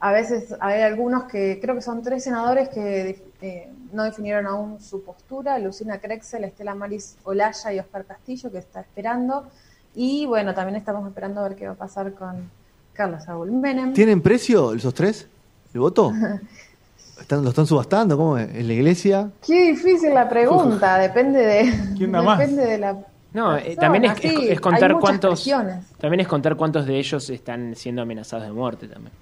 a 0.00 0.12
veces 0.12 0.54
hay 0.60 0.82
algunos 0.82 1.24
que, 1.24 1.58
creo 1.60 1.74
que 1.74 1.82
son 1.82 2.02
tres 2.02 2.24
senadores 2.24 2.68
que 2.68 3.22
eh, 3.40 3.68
no 3.92 4.04
definieron 4.04 4.46
aún 4.46 4.80
su 4.80 5.02
postura, 5.02 5.58
Lucina 5.58 5.98
Crexel, 5.98 6.44
Estela 6.44 6.74
Maris 6.74 7.16
Olaya 7.24 7.72
y 7.72 7.78
Oscar 7.78 8.04
Castillo, 8.04 8.50
que 8.50 8.58
está 8.58 8.80
esperando. 8.80 9.46
Y 9.94 10.26
bueno, 10.26 10.54
también 10.54 10.76
estamos 10.76 11.06
esperando 11.08 11.40
a 11.40 11.48
ver 11.48 11.56
qué 11.56 11.66
va 11.66 11.72
a 11.72 11.76
pasar 11.76 12.12
con 12.12 12.50
Carlos 12.92 13.24
Saúl 13.24 13.50
Menem. 13.50 13.92
¿Tienen 13.94 14.20
precio 14.20 14.74
esos 14.74 14.94
tres? 14.94 15.26
¿El 15.72 15.80
voto? 15.80 16.12
¿Están, 17.20 17.42
¿Lo 17.42 17.48
están 17.48 17.66
subastando? 17.66 18.16
¿Cómo 18.16 18.36
es? 18.36 18.54
¿En 18.54 18.66
la 18.66 18.74
iglesia? 18.74 19.30
Qué 19.44 19.72
difícil 19.72 20.12
la 20.12 20.28
pregunta, 20.28 20.98
depende 20.98 21.40
de, 21.40 21.94
¿Quién 21.96 22.12
da 22.12 22.22
más? 22.22 22.38
depende 22.38 22.66
de 22.66 22.78
la 22.78 22.96
No, 23.32 23.56
eh, 23.56 23.76
también 23.78 24.04
es, 24.06 24.12
es- 24.12 24.18
sí, 24.20 24.48
es 24.48 24.60
contar 24.60 24.94
cuántos. 24.98 25.40
presiones. 25.40 25.84
También 25.98 26.20
es 26.20 26.28
contar 26.28 26.56
cuántos 26.56 26.86
de 26.86 26.98
ellos 26.98 27.28
están 27.30 27.74
siendo 27.76 28.02
amenazados 28.02 28.46
de 28.46 28.52
muerte 28.52 28.88
también. 28.88 29.12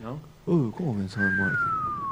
¿no? 0.00 0.18
Uy, 0.46 0.70
¿cómo 0.76 0.94
pensó 0.94 1.20
en 1.20 1.36
muerte? 1.36 1.58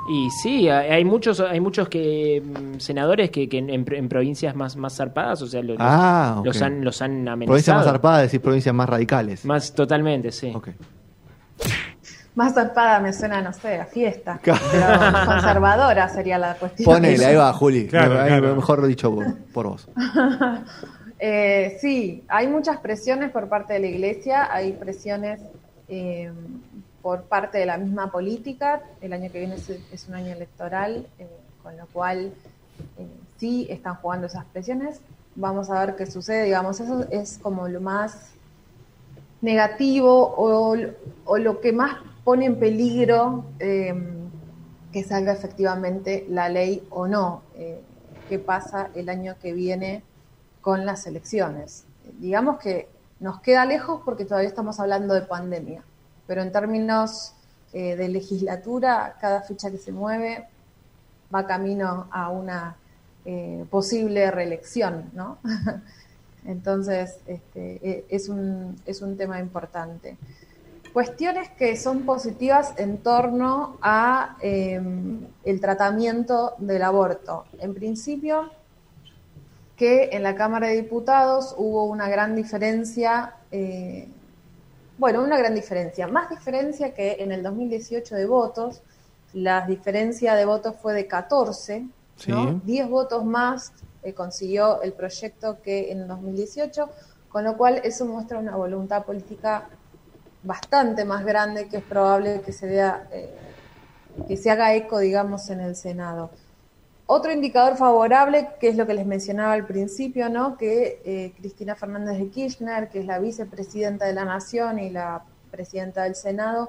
Y 0.08 0.30
sí, 0.30 0.68
hay 0.68 1.04
muchos, 1.04 1.40
hay 1.40 1.58
muchos 1.60 1.88
que 1.88 2.40
mm, 2.44 2.78
senadores 2.78 3.30
que, 3.30 3.48
que 3.48 3.58
en, 3.58 3.70
en 3.70 3.84
pro- 3.84 3.96
en 3.96 4.08
provincias 4.08 4.54
más, 4.54 4.76
más 4.76 4.94
zarpadas, 4.96 5.42
o 5.42 5.46
sea, 5.46 5.62
lo- 5.62 5.72
los, 5.74 5.78
Ah, 5.80 6.36
ok. 6.38 6.46
los 6.46 6.62
han, 6.62 6.84
los 6.84 7.02
han 7.02 7.12
amenazado. 7.26 7.46
Provincias 7.46 7.76
más 7.76 7.84
zarpadas, 7.86 8.22
decir 8.22 8.40
provincias 8.40 8.74
más 8.74 8.88
radicales. 8.88 9.44
Más 9.44 9.72
totalmente, 9.74 10.30
sí. 10.30 10.52
Ok. 10.54 10.68
Más 12.36 12.52
zarpada 12.54 13.00
me 13.00 13.12
suena, 13.14 13.40
no 13.40 13.52
sé, 13.52 13.80
a 13.80 13.86
fiesta. 13.86 14.38
Claro. 14.42 14.60
Pero 14.70 15.24
conservadora 15.26 16.08
sería 16.08 16.38
la 16.38 16.54
cuestión. 16.54 16.84
Ponele, 16.84 17.24
ahí 17.24 17.34
va, 17.34 17.52
Juli. 17.54 17.86
Claro, 17.88 18.12
claro. 18.26 18.54
Mejor 18.56 18.86
dicho 18.86 19.12
por, 19.14 19.34
por 19.54 19.66
vos. 19.68 19.88
Eh, 21.18 21.78
sí, 21.80 22.24
hay 22.28 22.46
muchas 22.46 22.78
presiones 22.78 23.30
por 23.30 23.48
parte 23.48 23.74
de 23.74 23.80
la 23.80 23.86
iglesia, 23.86 24.52
hay 24.52 24.72
presiones 24.72 25.40
eh, 25.88 26.30
por 27.06 27.22
parte 27.22 27.58
de 27.58 27.66
la 27.66 27.78
misma 27.78 28.10
política. 28.10 28.82
El 29.00 29.12
año 29.12 29.30
que 29.30 29.38
viene 29.38 29.54
es, 29.54 30.08
un 30.08 30.14
año 30.16 30.32
electoral, 30.32 31.06
eh, 31.20 31.28
con 31.62 31.76
lo 31.76 31.86
cual 31.86 32.32
eh, 32.98 33.06
sí 33.38 33.64
están 33.70 33.94
jugando 33.94 34.26
esas 34.26 34.44
presiones. 34.46 35.00
Vamos 35.36 35.70
a 35.70 35.86
ver 35.86 35.94
qué 35.94 36.06
sucede, 36.06 36.46
digamos, 36.46 36.80
eso 36.80 37.06
es 37.12 37.38
como 37.38 37.68
lo 37.68 37.80
más 37.80 38.32
negativo 39.40 40.34
o, 40.36 40.74
lo 41.38 41.60
que 41.60 41.72
más 41.72 41.98
pone 42.24 42.46
en 42.46 42.58
peligro 42.58 43.44
eh, 43.60 43.94
que 44.92 45.04
salga 45.04 45.32
efectivamente 45.32 46.26
la 46.28 46.48
ley 46.48 46.88
o 46.90 47.06
no. 47.06 47.42
¿Qué 48.28 48.40
pasa 48.40 48.90
el 48.96 49.08
año 49.08 49.36
que 49.40 49.52
viene 49.52 50.02
con 50.66 50.84
las 50.84 51.06
elecciones? 51.06 51.84
Digamos 52.18 52.58
que 52.58 52.88
nos 53.20 53.40
queda 53.40 53.64
lejos 53.64 54.00
porque 54.04 54.24
todavía 54.24 54.48
estamos 54.48 54.80
hablando 54.80 55.14
de 55.14 55.22
pandemia, 55.22 55.84
pero 56.26 56.42
en 56.42 56.50
términos 56.50 57.34
eh, 57.72 57.94
de 57.94 58.08
legislatura, 58.08 59.16
cada 59.20 59.42
ficha 59.42 59.70
que 59.70 59.78
se 59.78 59.92
mueve 59.92 60.48
va 61.32 61.46
camino 61.46 62.08
a 62.10 62.30
una 62.30 62.74
eh, 63.24 63.64
posible 63.70 64.28
reelección, 64.32 65.08
¿no? 65.12 65.38
Entonces, 66.44 67.20
este, 67.28 67.88
eh, 67.88 68.04
es, 68.08 68.28
un, 68.28 68.74
es 68.86 69.02
un 69.02 69.16
tema 69.16 69.38
importante. 69.38 70.16
Cuestiones 70.92 71.48
que 71.50 71.76
son 71.76 72.02
positivas 72.02 72.74
en 72.76 72.98
torno 72.98 73.76
a 73.82 74.36
eh, 74.40 74.80
el 75.44 75.60
tratamiento 75.60 76.54
del 76.58 76.82
aborto. 76.82 77.44
En 77.60 77.72
principio, 77.72 78.50
que 79.76 80.10
en 80.12 80.22
la 80.22 80.34
Cámara 80.34 80.68
de 80.68 80.76
Diputados 80.76 81.54
hubo 81.58 81.84
una 81.84 82.08
gran 82.08 82.34
diferencia, 82.34 83.34
eh, 83.52 84.08
bueno, 84.98 85.22
una 85.22 85.36
gran 85.36 85.54
diferencia, 85.54 86.06
más 86.06 86.30
diferencia 86.30 86.94
que 86.94 87.16
en 87.20 87.30
el 87.32 87.42
2018 87.42 88.14
de 88.14 88.26
votos, 88.26 88.82
la 89.34 89.66
diferencia 89.66 90.34
de 90.34 90.44
votos 90.46 90.76
fue 90.80 90.94
de 90.94 91.06
14, 91.06 91.86
Sí. 92.16 92.30
¿no? 92.32 92.60
10 92.64 92.88
votos 92.88 93.26
más 93.26 93.72
eh, 94.02 94.14
consiguió 94.14 94.80
el 94.80 94.94
proyecto 94.94 95.60
que 95.62 95.92
en 95.92 96.00
el 96.00 96.08
2018, 96.08 96.88
con 97.28 97.44
lo 97.44 97.58
cual 97.58 97.82
eso 97.84 98.06
muestra 98.06 98.38
una 98.38 98.56
voluntad 98.56 99.04
política 99.04 99.68
bastante 100.42 101.04
más 101.04 101.24
grande 101.26 101.68
que 101.68 101.78
es 101.78 101.82
probable 101.82 102.40
que 102.40 102.52
se 102.52 102.66
vea, 102.66 103.06
eh, 103.10 103.34
que 104.26 104.36
se 104.38 104.50
haga 104.50 104.74
eco, 104.74 104.98
digamos, 104.98 105.50
en 105.50 105.60
el 105.60 105.76
Senado. 105.76 106.30
Otro 107.08 107.32
indicador 107.32 107.76
favorable, 107.76 108.48
que 108.58 108.68
es 108.68 108.76
lo 108.76 108.84
que 108.84 108.94
les 108.94 109.06
mencionaba 109.06 109.52
al 109.52 109.64
principio, 109.64 110.28
¿no? 110.28 110.56
que 110.56 111.00
eh, 111.04 111.32
Cristina 111.38 111.76
Fernández 111.76 112.18
de 112.18 112.28
Kirchner, 112.30 112.88
que 112.88 112.98
es 112.98 113.06
la 113.06 113.20
vicepresidenta 113.20 114.06
de 114.06 114.12
la 114.12 114.24
Nación 114.24 114.80
y 114.80 114.90
la 114.90 115.22
presidenta 115.52 116.02
del 116.02 116.16
Senado, 116.16 116.68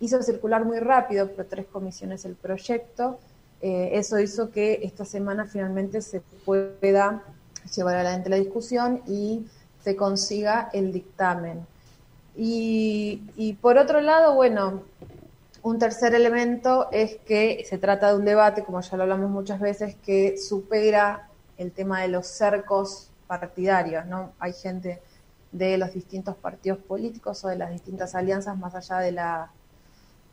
hizo 0.00 0.20
circular 0.24 0.64
muy 0.64 0.80
rápido 0.80 1.30
por 1.30 1.44
tres 1.44 1.66
comisiones 1.66 2.24
el 2.24 2.34
proyecto. 2.34 3.20
Eh, 3.62 3.90
eso 3.92 4.18
hizo 4.18 4.50
que 4.50 4.80
esta 4.82 5.04
semana 5.04 5.44
finalmente 5.44 6.02
se 6.02 6.20
pueda 6.44 7.22
llevar 7.72 7.94
adelante 7.94 8.28
la 8.28 8.36
discusión 8.36 9.02
y 9.06 9.46
se 9.84 9.94
consiga 9.94 10.68
el 10.72 10.92
dictamen. 10.92 11.64
Y, 12.36 13.22
y 13.36 13.52
por 13.54 13.78
otro 13.78 14.00
lado, 14.00 14.34
bueno, 14.34 14.82
un 15.66 15.80
tercer 15.80 16.14
elemento 16.14 16.88
es 16.92 17.16
que 17.26 17.64
se 17.68 17.76
trata 17.76 18.12
de 18.12 18.18
un 18.18 18.24
debate, 18.24 18.62
como 18.62 18.80
ya 18.80 18.96
lo 18.96 19.02
hablamos 19.02 19.28
muchas 19.30 19.58
veces, 19.58 19.96
que 19.96 20.38
supera 20.38 21.28
el 21.58 21.72
tema 21.72 22.02
de 22.02 22.08
los 22.08 22.28
cercos 22.28 23.10
partidarios, 23.26 24.06
¿no? 24.06 24.30
Hay 24.38 24.52
gente 24.52 25.02
de 25.50 25.76
los 25.76 25.92
distintos 25.92 26.36
partidos 26.36 26.78
políticos 26.78 27.44
o 27.44 27.48
de 27.48 27.56
las 27.56 27.72
distintas 27.72 28.14
alianzas 28.14 28.56
más 28.56 28.76
allá 28.76 28.98
de 29.00 29.10
la 29.10 29.50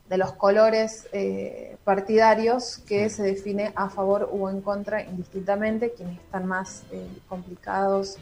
de 0.08 0.18
los 0.18 0.34
colores 0.34 1.08
eh, 1.14 1.78
partidarios 1.84 2.78
que 2.88 3.10
se 3.10 3.24
define 3.24 3.72
a 3.76 3.90
favor 3.90 4.30
o 4.32 4.52
en 4.52 4.62
contra 4.62 5.02
indistintamente, 5.02 5.94
quienes 5.94 6.20
están 6.20 6.46
más 6.46 6.84
eh, 6.92 7.08
complicados 7.28 8.18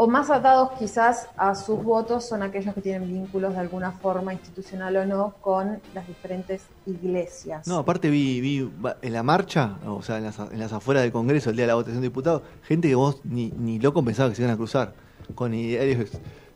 o 0.00 0.06
más 0.06 0.30
atados 0.30 0.70
quizás 0.78 1.28
a 1.36 1.56
sus 1.56 1.82
votos 1.82 2.24
son 2.24 2.44
aquellos 2.44 2.72
que 2.72 2.80
tienen 2.80 3.08
vínculos 3.08 3.54
de 3.54 3.58
alguna 3.58 3.90
forma, 3.90 4.32
institucional 4.32 4.96
o 4.96 5.04
no, 5.04 5.34
con 5.40 5.80
las 5.92 6.06
diferentes 6.06 6.62
iglesias. 6.86 7.66
No, 7.66 7.78
aparte 7.78 8.08
vi, 8.08 8.40
vi 8.40 8.70
en 9.02 9.12
la 9.12 9.24
marcha, 9.24 9.76
o 9.84 10.00
sea, 10.00 10.18
en 10.18 10.24
las, 10.24 10.38
en 10.38 10.60
las 10.60 10.72
afueras 10.72 11.02
del 11.02 11.10
Congreso, 11.10 11.50
el 11.50 11.56
día 11.56 11.64
de 11.64 11.68
la 11.68 11.74
votación 11.74 12.00
de 12.00 12.06
diputados, 12.06 12.42
gente 12.62 12.86
que 12.86 12.94
vos 12.94 13.20
ni, 13.24 13.50
ni 13.58 13.80
loco 13.80 14.04
pensaba 14.04 14.28
que 14.28 14.36
se 14.36 14.42
iban 14.42 14.54
a 14.54 14.56
cruzar, 14.56 14.94
con 15.34 15.52
idearios 15.52 16.10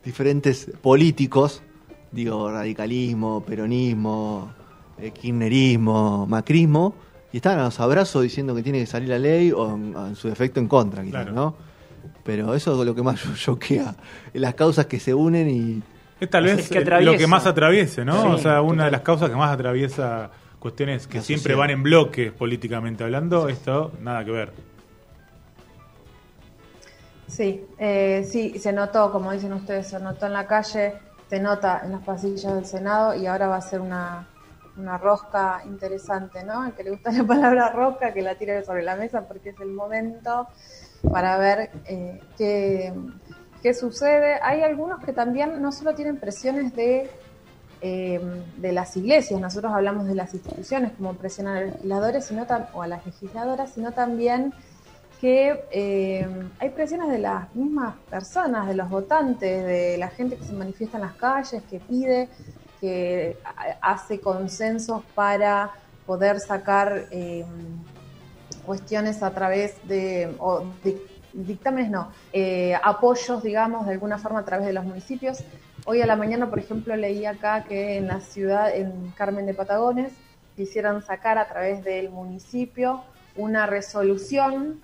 diferentes 0.05 0.71
políticos, 0.81 1.61
digo, 2.13 2.49
radicalismo, 2.49 3.43
peronismo, 3.43 4.53
eh, 4.97 5.11
kirchnerismo, 5.11 6.25
macrismo, 6.27 6.93
y 7.33 7.37
estaban 7.37 7.59
a 7.59 7.65
los 7.65 7.79
abrazos 7.81 8.23
diciendo 8.23 8.55
que 8.55 8.63
tiene 8.63 8.79
que 8.79 8.85
salir 8.85 9.09
la 9.09 9.19
ley 9.19 9.51
o 9.51 9.75
en, 9.75 10.15
su 10.15 10.29
defecto 10.29 10.61
en 10.61 10.69
contra, 10.69 11.03
quizás, 11.03 11.29
¿no? 11.33 11.72
Pero 12.23 12.55
eso 12.55 12.79
es 12.79 12.85
lo 12.85 12.95
que 12.95 13.03
más 13.03 13.21
choquea, 13.35 13.95
las 14.33 14.53
causas 14.55 14.85
que 14.85 14.99
se 14.99 15.13
unen 15.13 15.49
y... 15.49 15.83
Es 16.19 16.29
tal 16.29 16.45
vez 16.45 16.71
lo 17.01 17.17
que 17.17 17.27
más 17.27 17.45
atraviese, 17.45 18.05
¿no? 18.05 18.31
o 18.31 18.37
sea, 18.37 18.61
una 18.61 18.85
de 18.85 18.91
las 18.91 19.01
causas 19.01 19.29
que 19.29 19.35
más 19.35 19.51
atraviesa 19.51 20.31
cuestiones 20.63 21.07
que 21.07 21.19
siempre 21.19 21.55
van 21.55 21.71
en 21.71 21.83
bloque 21.83 22.31
políticamente 22.31 23.03
hablando, 23.03 23.49
esto 23.49 23.91
nada 23.99 24.23
que 24.23 24.31
ver. 24.31 24.53
Sí, 27.27 27.65
eh, 27.77 28.25
sí, 28.29 28.57
se 28.59 28.71
notó, 28.71 29.11
como 29.11 29.33
dicen 29.33 29.51
ustedes, 29.51 29.87
se 29.87 29.99
notó 29.99 30.27
en 30.27 30.33
la 30.33 30.47
calle, 30.47 30.93
se 31.29 31.39
nota 31.41 31.81
en 31.83 31.91
las 31.91 32.03
pasillas 32.03 32.53
del 32.53 32.65
Senado 32.65 33.13
y 33.15 33.25
ahora 33.25 33.47
va 33.47 33.57
a 33.57 33.61
ser 33.61 33.81
una, 33.81 34.27
una 34.77 34.97
rosca 34.97 35.63
interesante, 35.65 36.43
¿no? 36.43 36.65
El 36.65 36.73
que 36.73 36.83
le 36.83 36.91
gusta 36.91 37.11
la 37.11 37.23
palabra 37.25 37.71
rosca, 37.71 38.13
que 38.13 38.21
la 38.21 38.35
tire 38.35 38.63
sobre 38.63 38.83
la 38.83 38.95
mesa 38.95 39.27
porque 39.27 39.49
es 39.49 39.59
el 39.59 39.71
momento 39.71 40.47
para 41.09 41.37
ver 41.37 41.69
eh, 41.85 42.21
qué, 42.37 43.73
sucede. 43.73 44.39
Hay 44.41 44.61
algunos 44.61 45.03
que 45.03 45.13
también 45.13 45.61
no 45.61 45.71
solo 45.71 45.95
tienen 45.95 46.17
presiones 46.17 46.75
de, 46.75 47.09
eh, 47.81 48.21
de 48.57 48.71
las 48.71 48.95
iglesias, 48.97 49.39
nosotros 49.39 49.71
hablamos 49.73 50.07
de 50.07 50.15
las 50.15 50.33
instituciones 50.33 50.91
como 50.93 51.13
presión 51.13 51.47
a 51.47 51.61
los 51.61 51.73
legisladores 51.73 52.25
sino 52.25 52.45
o 52.73 52.81
a 52.81 52.87
las 52.87 53.05
legisladoras, 53.05 53.71
sino 53.73 53.91
también 53.91 54.53
que 55.21 55.63
eh, 55.71 56.27
hay 56.59 56.69
presiones 56.71 57.09
de 57.09 57.19
las 57.19 57.53
mismas 57.55 57.95
personas, 58.09 58.67
de 58.67 58.75
los 58.75 58.89
votantes, 58.89 59.65
de 59.65 59.97
la 59.97 60.09
gente 60.09 60.35
que 60.35 60.43
se 60.43 60.51
manifiesta 60.51 60.97
en 60.97 61.03
las 61.03 61.13
calles, 61.13 61.63
que 61.69 61.79
pide, 61.79 62.27
que 62.81 63.37
hace 63.79 64.19
consensos 64.19 65.01
para 65.15 65.71
poder 66.05 66.41
sacar 66.41 67.07
cuestiones 68.65 69.23
a 69.23 69.31
través 69.31 69.75
de, 69.87 70.35
o 70.39 70.63
dictámenes 71.33 71.89
no, 71.89 72.11
eh, 72.31 72.75
apoyos, 72.83 73.43
digamos, 73.43 73.85
de 73.85 73.93
alguna 73.93 74.17
forma 74.17 74.39
a 74.39 74.45
través 74.45 74.67
de 74.67 74.73
los 74.73 74.85
municipios. 74.85 75.43
Hoy 75.85 76.01
a 76.01 76.05
la 76.05 76.15
mañana, 76.15 76.49
por 76.49 76.59
ejemplo, 76.59 76.95
leí 76.95 77.25
acá 77.25 77.63
que 77.63 77.97
en 77.97 78.07
la 78.07 78.21
ciudad, 78.21 78.73
en 78.75 79.11
Carmen 79.11 79.45
de 79.45 79.53
Patagones, 79.53 80.13
quisieran 80.55 81.01
sacar 81.01 81.37
a 81.37 81.47
través 81.47 81.83
del 81.83 82.09
municipio 82.09 83.03
una 83.35 83.65
resolución 83.65 84.81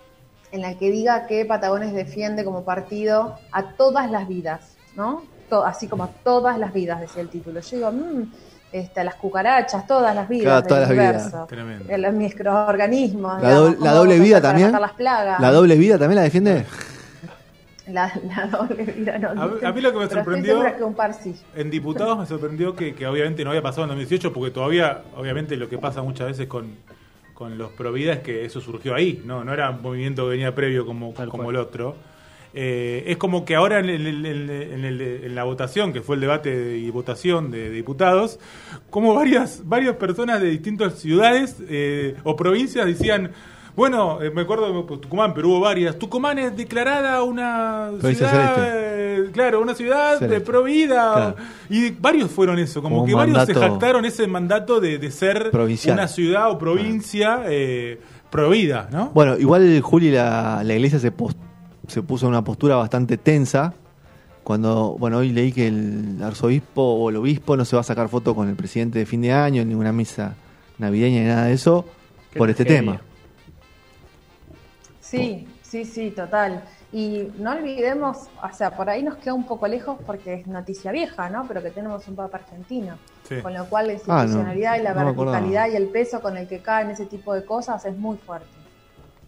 en 0.51 0.61
la 0.61 0.77
que 0.77 0.89
diga 0.89 1.27
que 1.27 1.45
Patagones 1.45 1.93
defiende 1.93 2.43
como 2.43 2.63
partido 2.63 3.37
a 3.51 3.73
todas 3.73 4.09
las 4.09 4.27
vidas, 4.27 4.75
¿no? 4.95 5.23
así 5.65 5.87
como 5.87 6.03
a 6.03 6.09
todas 6.09 6.59
las 6.59 6.73
vidas, 6.73 6.99
decía 6.99 7.21
el 7.21 7.29
título. 7.29 7.59
Yo 7.59 7.75
digo, 7.77 7.91
mmm, 7.91 8.31
este, 8.71 9.03
las 9.03 9.15
cucarachas, 9.15 9.87
todas 9.87 10.13
las 10.13 10.29
vidas 10.29 10.63
del 10.65 10.85
universo, 10.85 11.47
los 11.97 12.13
microorganismos. 12.13 13.41
La, 13.41 13.93
doble 13.93 14.19
vida 14.19 14.41
también. 14.41 14.71
La 14.99 15.51
doble 15.51 15.75
vida 15.75 15.97
también 15.97 16.15
la 16.17 16.21
defiende. 16.23 16.65
La, 17.87 18.11
doble 18.51 18.83
vida 18.83 19.17
no. 19.17 19.29
A, 19.29 19.71
mí 19.71 19.81
lo 19.81 19.91
que 19.91 19.97
me 19.97 20.09
sorprendió 20.09 20.63
en 21.55 21.69
diputados 21.71 22.19
me 22.19 22.25
sorprendió 22.27 22.75
que, 22.75 22.93
obviamente 23.07 23.43
no 23.43 23.49
había 23.49 23.63
pasado 23.63 23.83
en 23.83 23.89
2018 23.89 24.31
porque 24.31 24.51
todavía 24.51 25.01
obviamente 25.15 25.57
lo 25.57 25.67
que 25.67 25.79
pasa 25.79 26.03
muchas 26.03 26.27
veces 26.27 26.47
con, 26.47 26.75
con 27.33 27.57
los 27.57 27.71
Provida 27.71 28.13
es 28.13 28.19
que 28.19 28.45
eso 28.45 28.61
surgió 28.61 28.93
ahí, 28.93 29.23
no 29.25 29.43
no 29.43 29.53
era 29.53 29.71
un 29.71 29.81
movimiento 29.81 30.25
que 30.25 30.29
venía 30.29 30.53
previo 30.53 30.85
como, 30.85 31.13
como 31.13 31.49
el 31.49 31.55
otro. 31.55 31.95
Eh, 32.53 33.03
es 33.07 33.17
como 33.17 33.45
que 33.45 33.55
ahora 33.55 33.79
en, 33.79 35.35
la 35.35 35.43
votación, 35.43 35.93
que 35.93 36.01
fue 36.01 36.15
el 36.15 36.21
debate 36.21 36.77
y 36.77 36.89
votación 36.89 37.51
de, 37.51 37.69
diputados, 37.69 38.39
como 38.89 39.13
varias, 39.13 39.61
varias 39.65 39.95
personas 39.97 40.41
de 40.41 40.49
distintas 40.49 40.95
ciudades 40.95 41.57
eh, 41.69 42.15
o 42.23 42.35
provincias 42.35 42.87
decían, 42.87 43.31
bueno, 43.75 44.19
eh, 44.21 44.31
me 44.31 44.41
acuerdo 44.41 44.81
de 44.81 44.97
Tucumán, 44.97 45.33
pero 45.33 45.49
hubo 45.49 45.59
varias. 45.59 45.97
Tucumán 45.99 46.39
es 46.39 46.57
declarada 46.57 47.21
una 47.21 47.91
ciudad, 48.01 49.31
claro, 49.31 49.61
una 49.61 49.75
ciudad 49.75 50.19
de 50.19 50.41
provida. 50.41 51.35
Y 51.69 51.91
varios 51.91 52.31
fueron 52.31 52.57
eso, 52.57 52.81
como, 52.81 53.05
que 53.05 53.13
varios 53.13 53.45
se 53.45 53.53
jactaron 53.53 54.05
ese 54.05 54.25
mandato 54.25 54.79
de, 54.81 55.11
ser 55.11 55.51
una 55.87 56.07
ciudad 56.07 56.49
o 56.49 56.57
provincia 56.57 57.43
provida, 58.31 58.89
¿no? 58.91 59.11
Bueno, 59.13 59.37
igual 59.37 59.81
Juli, 59.81 60.11
la, 60.11 60.61
la 60.63 60.73
iglesia 60.73 60.99
se 60.99 61.11
postó 61.11 61.48
se 61.89 62.01
puso 62.01 62.25
en 62.25 62.31
una 62.31 62.43
postura 62.43 62.75
bastante 62.75 63.17
tensa 63.17 63.73
cuando, 64.43 64.95
bueno, 64.97 65.17
hoy 65.17 65.31
leí 65.31 65.51
que 65.51 65.67
el 65.67 66.21
arzobispo 66.23 66.81
o 66.81 67.09
el 67.09 67.17
obispo 67.17 67.55
no 67.55 67.65
se 67.65 67.75
va 67.75 67.81
a 67.81 67.83
sacar 67.83 68.09
foto 68.09 68.33
con 68.33 68.49
el 68.49 68.55
presidente 68.55 68.97
de 68.99 69.05
fin 69.05 69.21
de 69.21 69.31
año, 69.31 69.63
ni 69.63 69.75
una 69.75 69.91
misa 69.91 70.35
navideña 70.77 71.21
ni 71.21 71.27
nada 71.27 71.45
de 71.45 71.53
eso, 71.53 71.85
por 72.35 72.49
este 72.49 72.65
tema. 72.65 73.01
Sí, 75.01 75.47
sí, 75.61 75.85
sí, 75.85 76.11
total. 76.11 76.63
Y 76.91 77.27
no 77.37 77.51
olvidemos, 77.51 78.27
o 78.41 78.55
sea, 78.55 78.75
por 78.75 78.89
ahí 78.89 79.03
nos 79.03 79.17
queda 79.17 79.35
un 79.35 79.45
poco 79.45 79.67
lejos 79.67 79.97
porque 80.05 80.33
es 80.33 80.47
noticia 80.47 80.91
vieja, 80.91 81.29
¿no? 81.29 81.45
Pero 81.47 81.61
que 81.61 81.69
tenemos 81.69 82.07
un 82.07 82.15
Papa 82.15 82.37
argentino. 82.37 82.97
Con 83.43 83.53
lo 83.53 83.65
cual 83.65 83.87
la 83.87 83.93
ah, 83.93 83.95
institucionalidad 83.95 84.79
y 84.79 84.81
la 84.81 84.93
verticalidad 84.93 85.69
y 85.69 85.75
el 85.75 85.89
peso 85.89 86.19
con 86.19 86.35
el 86.35 86.47
que 86.47 86.59
caen 86.59 86.89
ese 86.89 87.05
tipo 87.05 87.35
de 87.35 87.45
cosas 87.45 87.85
es 87.85 87.95
muy 87.95 88.17
fuerte. 88.17 88.47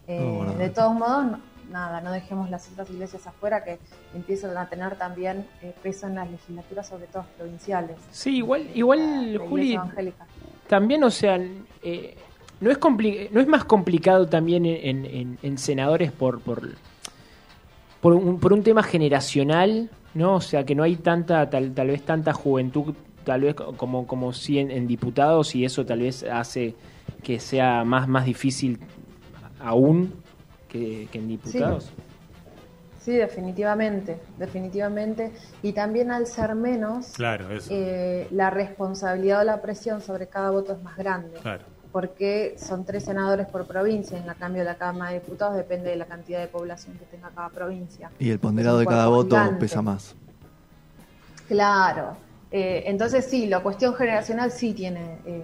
Eh, 0.08 0.56
de 0.58 0.70
todos 0.70 0.96
modos, 0.96 1.38
nada, 1.72 2.02
no 2.02 2.12
dejemos 2.12 2.50
las 2.50 2.70
otras 2.72 2.90
iglesias 2.90 3.26
afuera 3.26 3.64
que 3.64 3.80
empiezan 4.14 4.56
a 4.58 4.68
tener 4.70 4.96
también 4.98 5.48
eh, 5.62 5.74
peso 5.82 6.08
en 6.08 6.16
las 6.16 6.30
legislaturas, 6.30 6.88
sobre 6.88 7.08
todo 7.08 7.26
provinciales. 7.38 7.98
Sí, 8.12 8.38
igual, 8.38 8.70
igual 8.74 9.38
Juli, 9.50 9.80
también, 10.68 11.04
o 11.04 11.12
sea, 11.12 11.40
eh, 11.82 12.18
no, 12.60 12.70
es 12.70 12.80
no 13.32 13.42
es 13.42 13.48
más 13.48 13.66
complicado 13.66 14.28
también 14.28 14.66
en, 14.66 15.58
senadores 15.58 16.12
por, 16.12 16.42
por, 16.42 16.76
por, 18.00 18.14
un, 18.14 18.40
por 18.40 18.54
un 18.54 18.64
tema 18.64 18.84
generacional, 18.84 19.90
¿no? 20.14 20.36
O 20.36 20.42
sea, 20.42 20.66
que 20.66 20.76
no 20.76 20.84
hay 20.84 20.96
tanta, 20.98 21.50
tal, 21.50 21.74
tal 21.74 21.88
vez 21.88 22.04
tanta 22.04 22.34
juventud, 22.34 22.94
tal 23.24 23.42
vez 23.42 23.56
como, 23.56 24.08
como 24.08 24.34
si 24.34 24.60
en, 24.60 24.88
diputados 24.88 25.56
y 25.56 25.66
eso 25.66 25.86
tal 25.86 26.00
vez 26.00 26.24
hace 26.24 26.76
que 27.24 27.40
sea 27.40 27.84
más, 27.84 28.08
más 28.08 28.26
difícil 28.26 28.80
aún 29.60 30.14
que, 30.72 31.10
en 31.14 31.28
diputados. 31.28 31.92
Sí. 33.00 33.14
definitivamente, 33.14 34.20
definitivamente. 34.38 35.32
Y 35.62 35.74
también 35.74 36.12
al 36.12 36.28
ser 36.28 36.56
menos, 36.56 37.14
claro, 37.14 37.48
eh, 37.70 38.28
la 38.32 38.50
responsabilidad 38.50 39.42
o 39.42 39.44
la 39.44 39.62
presión 39.62 40.02
sobre 40.02 40.28
cada 40.28 40.52
voto 40.52 40.74
es 40.74 40.82
más 40.82 40.98
grande. 40.98 41.40
Claro. 41.42 41.64
Porque 41.92 42.56
son 42.58 42.86
tres 42.86 43.04
senadores 43.04 43.48
por 43.48 43.68
provincia, 43.68 44.18
en 44.18 44.26
la 44.26 44.36
cambio 44.36 44.64
la 44.64 44.76
Cámara 44.76 45.12
de 45.12 45.20
Diputados 45.20 45.58
depende 45.58 45.90
de 45.90 45.98
la 45.98 46.06
cantidad 46.06 46.40
de 46.40 46.48
población 46.48 46.98
que 46.98 47.06
tenga 47.06 47.30
cada 47.32 47.50
provincia. 47.50 48.10
Y 48.18 48.30
el 48.30 48.40
ponderado 48.40 48.80
de 48.80 48.86
cada 48.86 49.08
voto 49.08 49.36
pesa 49.60 49.82
más. 49.82 50.16
Claro, 51.48 52.16
Eh, 52.54 52.84
entonces 52.88 53.26
sí, 53.26 53.48
la 53.48 53.62
cuestión 53.62 53.94
generacional 53.96 54.52
sí 54.52 54.74
tiene, 54.74 55.20
eh, 55.26 55.44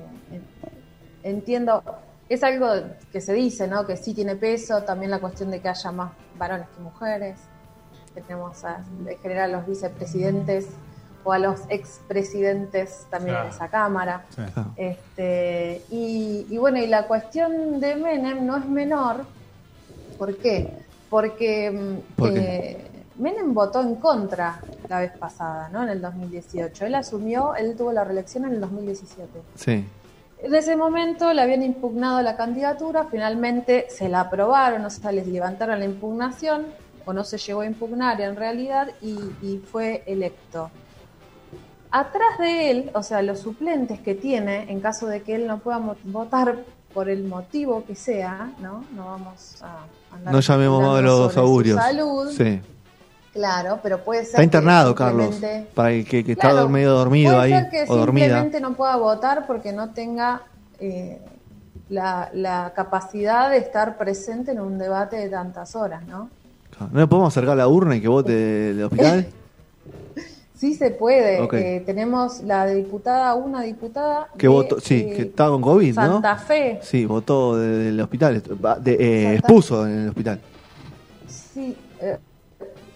entiendo, 1.23 1.81
es 2.29 2.43
algo 2.43 2.67
que 3.11 3.21
se 3.21 3.33
dice, 3.33 3.67
¿no? 3.67 3.85
Que 3.85 3.95
sí 3.95 4.13
tiene 4.13 4.35
peso, 4.35 4.83
también 4.83 5.11
la 5.11 5.19
cuestión 5.19 5.51
de 5.51 5.61
que 5.61 5.69
haya 5.69 5.91
más 5.91 6.11
varones 6.37 6.67
que 6.75 6.81
mujeres. 6.81 7.39
Tenemos 8.13 8.63
a, 8.65 8.83
en 9.05 9.17
general 9.19 9.53
a 9.53 9.57
los 9.57 9.67
vicepresidentes 9.67 10.67
o 11.23 11.31
a 11.31 11.39
los 11.39 11.61
expresidentes 11.69 13.05
también 13.09 13.35
en 13.37 13.47
esa 13.47 13.67
Cámara. 13.67 14.25
Este, 14.75 15.83
y, 15.89 16.57
bueno, 16.57 16.79
y 16.79 16.87
la 16.87 17.05
cuestión 17.05 17.79
de 17.79 17.95
Menem 17.95 18.45
no 18.45 18.57
es 18.57 18.65
menor. 18.65 19.25
¿Por 20.17 20.37
qué? 20.37 20.73
Porque 21.09 21.69
mm, 21.69 22.23
eh, 22.25 22.87
Menem 23.17 23.53
votó 23.53 23.81
en 23.81 23.95
contra 23.95 24.59
la 24.89 24.99
vez 24.99 25.11
pasada, 25.17 25.69
¿no? 25.69 25.83
En 25.83 25.89
el 25.89 26.01
2018. 26.01 26.85
Él 26.85 26.95
asumió, 26.95 27.55
él 27.55 27.75
tuvo 27.77 27.91
la 27.91 28.03
reelección 28.03 28.45
en 28.45 28.53
el 28.53 28.61
2017. 28.61 29.41
Sí. 29.55 29.85
En 30.39 30.53
ese 30.53 30.75
momento 30.75 31.33
le 31.33 31.41
habían 31.41 31.63
impugnado 31.63 32.21
la 32.21 32.37
candidatura, 32.37 33.07
finalmente 33.09 33.87
se 33.89 34.07
la 34.07 34.21
aprobaron, 34.21 34.85
o 34.85 34.89
sea, 34.89 35.11
les 35.11 35.27
levantaron 35.27 35.79
la 35.79 35.85
impugnación, 35.85 36.65
o 37.05 37.13
no 37.13 37.23
se 37.23 37.37
llegó 37.37 37.61
a 37.61 37.65
impugnar 37.65 38.21
en 38.21 38.35
realidad, 38.35 38.89
y, 39.01 39.57
fue 39.71 40.03
electo. 40.05 40.69
Atrás 41.89 42.37
de 42.37 42.69
él, 42.69 42.91
o 42.93 43.01
sea, 43.01 43.21
los 43.21 43.39
suplentes 43.39 43.99
que 43.99 44.13
tiene, 44.13 44.69
en 44.71 44.79
caso 44.79 45.07
de 45.07 45.23
que 45.23 45.35
él 45.35 45.47
no 45.47 45.59
pueda 45.59 45.81
votar 46.03 46.59
por 46.93 47.09
el 47.09 47.23
motivo 47.23 47.83
que 47.85 47.95
sea, 47.95 48.51
¿no? 48.59 48.83
No 48.93 49.05
vamos 49.05 49.61
a 49.61 49.85
andar 50.13 50.33
No 50.33 50.39
llamemos 50.39 50.97
a 50.97 51.01
los 51.01 51.37
augurios. 51.37 51.79
Salud. 51.79 52.29
Sí. 52.31 52.61
Claro, 53.37 53.79
pero 53.83 54.03
puede 54.03 54.21
ser. 54.21 54.31
Está 54.31 54.43
internado, 54.43 54.95
Carlos. 54.95 55.39
Para 55.75 55.91
el 55.91 56.05
que, 56.05 56.25
está 56.27 56.67
medio 56.67 56.89
dormido 56.89 57.35
puede 57.35 57.53
ahí. 57.53 57.61
Ser 57.61 57.69
que 57.69 57.85
simplemente 57.85 58.59
no 58.59 58.73
pueda 58.73 58.95
votar 58.95 59.45
porque 59.45 59.71
no 59.71 59.91
tenga 59.91 60.41
eh, 60.79 61.21
la, 61.89 62.73
capacidad 62.75 63.51
de 63.51 63.57
estar 63.57 63.95
presente 63.95 64.53
en 64.53 64.59
un 64.59 64.79
debate 64.79 65.17
de 65.17 65.29
tantas 65.29 65.75
horas, 65.75 66.01
¿no? 66.07 66.31
¿No 66.79 66.99
le 66.99 67.05
podemos 67.05 67.31
acercar 67.31 67.55
la 67.55 67.67
urna 67.67 67.95
y 67.95 68.01
que 68.01 68.07
vote 68.07 68.31
del 68.31 68.83
hospital? 68.83 69.27
sí 70.55 70.73
se 70.73 70.89
puede. 70.89 71.47
Eh, 71.53 71.83
tenemos 71.85 72.41
la 72.41 72.65
diputada, 72.65 73.35
una 73.35 73.61
diputada. 73.61 74.29
Que 74.35 74.47
votó, 74.47 74.79
sí, 74.79 75.11
que 75.15 75.21
estaba 75.21 75.51
con 75.51 75.61
COVID, 75.61 75.95
¿no? 75.95 76.13
Santa 76.13 76.37
Fe. 76.37 76.79
Sí, 76.81 77.05
votó 77.05 77.55
del 77.55 78.01
hospital, 78.01 78.41
de, 78.81 78.93
eh, 78.93 79.35
expuso 79.35 79.85
en 79.85 79.99
el 79.99 80.09
hospital. 80.09 80.41
Sí, 81.27 81.75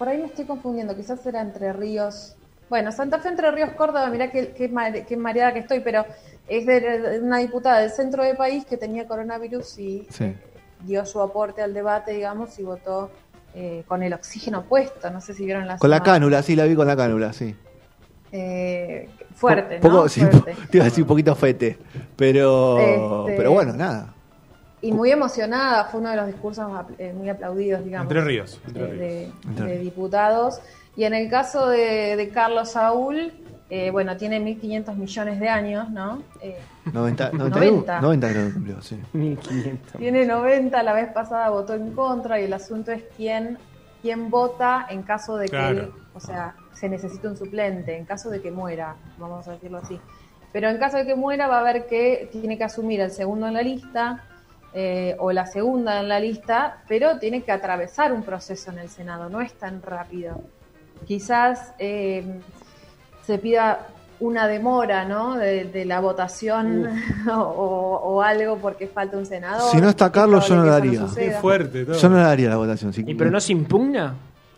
por 0.01 0.10
ahí 0.10 0.17
me 0.17 0.25
estoy 0.25 0.46
confundiendo, 0.46 0.96
quizás 0.96 1.24
era 1.27 1.41
Entre 1.41 1.72
Ríos. 1.74 2.34
Bueno, 2.72 2.91
Santa 2.91 3.20
Fe, 3.20 3.29
Entre 3.29 3.51
Ríos, 3.51 3.70
Córdoba, 3.74 4.10
mirá 4.10 4.31
qué, 4.31 4.51
qué, 4.51 5.15
mareada 5.15 5.53
que 5.53 5.60
estoy, 5.60 5.81
pero 5.81 6.05
es 6.48 6.65
de, 6.65 7.20
una 7.22 7.38
diputada 7.38 7.81
del 7.81 7.91
centro 7.91 8.24
del 8.24 8.36
país 8.36 8.65
que 8.65 8.77
tenía 8.77 9.08
coronavirus 9.08 9.77
y 9.77 10.08
dio 10.88 11.05
su 11.05 11.22
aporte 11.22 11.62
al 11.62 11.75
debate, 11.75 12.13
digamos, 12.13 12.58
y 12.58 12.63
votó 12.63 13.12
eh, 13.53 13.84
con 13.88 14.01
el 14.01 14.12
oxígeno 14.13 14.63
puesto. 14.63 15.12
No 15.12 15.22
sé 15.22 15.36
si 15.36 15.46
vieron 15.46 15.67
la. 15.67 15.77
Con 15.77 15.91
la 15.91 16.01
cánula, 16.01 16.41
sí, 16.41 16.55
la 16.55 16.65
vi 16.65 16.74
con 16.74 16.88
la 16.88 16.98
cánula, 16.98 17.31
sí. 17.31 17.55
Eh, 18.31 19.08
fuerte, 19.36 19.79
¿no? 19.84 20.10
Sí, 20.10 20.22
te 20.72 20.77
iba 20.77 20.86
a 20.86 20.89
decir 20.89 21.03
un 21.03 21.10
poquito 21.10 21.36
fete, 21.36 21.77
pero, 22.15 22.79
este, 22.79 23.38
pero 23.38 23.51
bueno, 23.51 23.74
nada. 23.74 24.15
Y 24.82 24.92
muy 24.92 25.12
emocionada, 25.12 25.86
fue 25.86 26.00
uno 26.00 26.10
de 26.10 26.16
los 26.16 26.28
discursos 26.28 26.68
eh, 26.98 27.14
muy 27.14 27.30
aplaudidos, 27.30 27.84
digamos. 27.84 28.06
Entre 28.06 28.24
Ríos. 28.24 28.60
De, 28.68 29.32
diputados. 29.80 30.60
Y 30.96 31.04
en 31.04 31.14
el 31.14 31.30
caso 31.30 31.70
de, 31.70 32.32
Carlos 32.34 32.72
Saúl, 32.72 33.32
eh, 33.70 33.92
bueno, 33.92 34.18
tiene 34.18 34.42
1.500 34.42 34.96
millones 34.96 35.40
de 35.40 35.50
años, 35.50 35.90
¿no? 35.92 36.24
90, 36.92 37.32
90, 37.32 38.02
90. 38.02 38.82
sí. 38.82 39.00
1.500. 39.14 39.78
Tiene 40.00 40.26
90, 40.26 40.84
la 40.84 40.94
vez 40.94 41.12
pasada 41.14 41.50
votó 41.50 41.76
en 41.76 41.92
contra 41.92 42.42
y 42.42 42.46
el 42.46 42.54
asunto 42.54 42.92
es 42.92 43.04
quién, 43.16 43.60
quién 44.02 44.32
vota 44.32 44.88
en 44.90 45.04
caso 45.04 45.38
de 45.38 45.48
que, 45.48 45.90
o 46.14 46.20
sea, 46.20 46.56
se 46.74 46.90
necesita 46.90 47.30
un 47.30 47.38
suplente, 47.38 47.96
en 47.96 48.06
caso 48.06 48.32
de 48.32 48.42
que 48.42 48.50
muera, 48.50 48.96
vamos 49.20 49.48
a 49.48 49.52
decirlo 49.52 49.78
así. 49.78 50.00
Pero 50.52 50.68
en 50.68 50.78
caso 50.80 50.98
de 50.98 51.06
que 51.06 51.16
muera 51.16 51.48
va 51.48 51.58
a 51.58 51.60
haber 51.60 51.86
que 51.86 52.28
tiene 52.32 52.58
que 52.58 52.64
asumir 52.64 53.00
el 53.00 53.12
segundo 53.12 53.48
en 53.48 53.54
la 53.54 53.62
lista, 53.62 54.26
eh, 54.73 55.15
o 55.19 55.31
la 55.31 55.45
segunda 55.45 55.99
en 55.99 56.07
la 56.07 56.19
lista, 56.19 56.84
pero 56.88 57.19
tiene 57.19 57.43
que 57.43 57.51
atravesar 57.51 58.13
un 58.13 58.23
proceso 58.23 58.71
en 58.71 58.79
el 58.79 58.89
Senado, 58.89 59.29
no 59.29 59.41
es 59.41 59.53
tan 59.53 59.81
rápido. 59.81 60.41
Quizás 61.05 61.73
eh, 61.77 62.39
se 63.25 63.38
pida 63.38 63.88
una 64.21 64.47
demora 64.47 65.03
¿no? 65.03 65.36
de, 65.36 65.84
la 65.86 65.99
votación 65.99 66.88
o, 67.27 68.21
algo 68.23 68.57
porque 68.60 68.88
falta 68.88 69.17
un 69.17 69.25
senador. 69.25 69.69
Si 69.71 69.81
no 69.81 69.89
está 69.89 70.12
Carlos, 70.12 70.47
yo 70.47 70.55
no 70.55 70.63
la 70.63 70.75
haría. 70.75 71.05
fuerte 71.41 71.86
Yo 71.86 72.10
no 72.10 72.17
la 72.17 72.31
haría 72.31 72.49
la 72.49 72.57
votación. 72.57 72.93
¿Y 72.95 73.15
pero 73.15 73.31
no 73.31 73.39
se 73.41 73.51
impugna? 73.51 74.15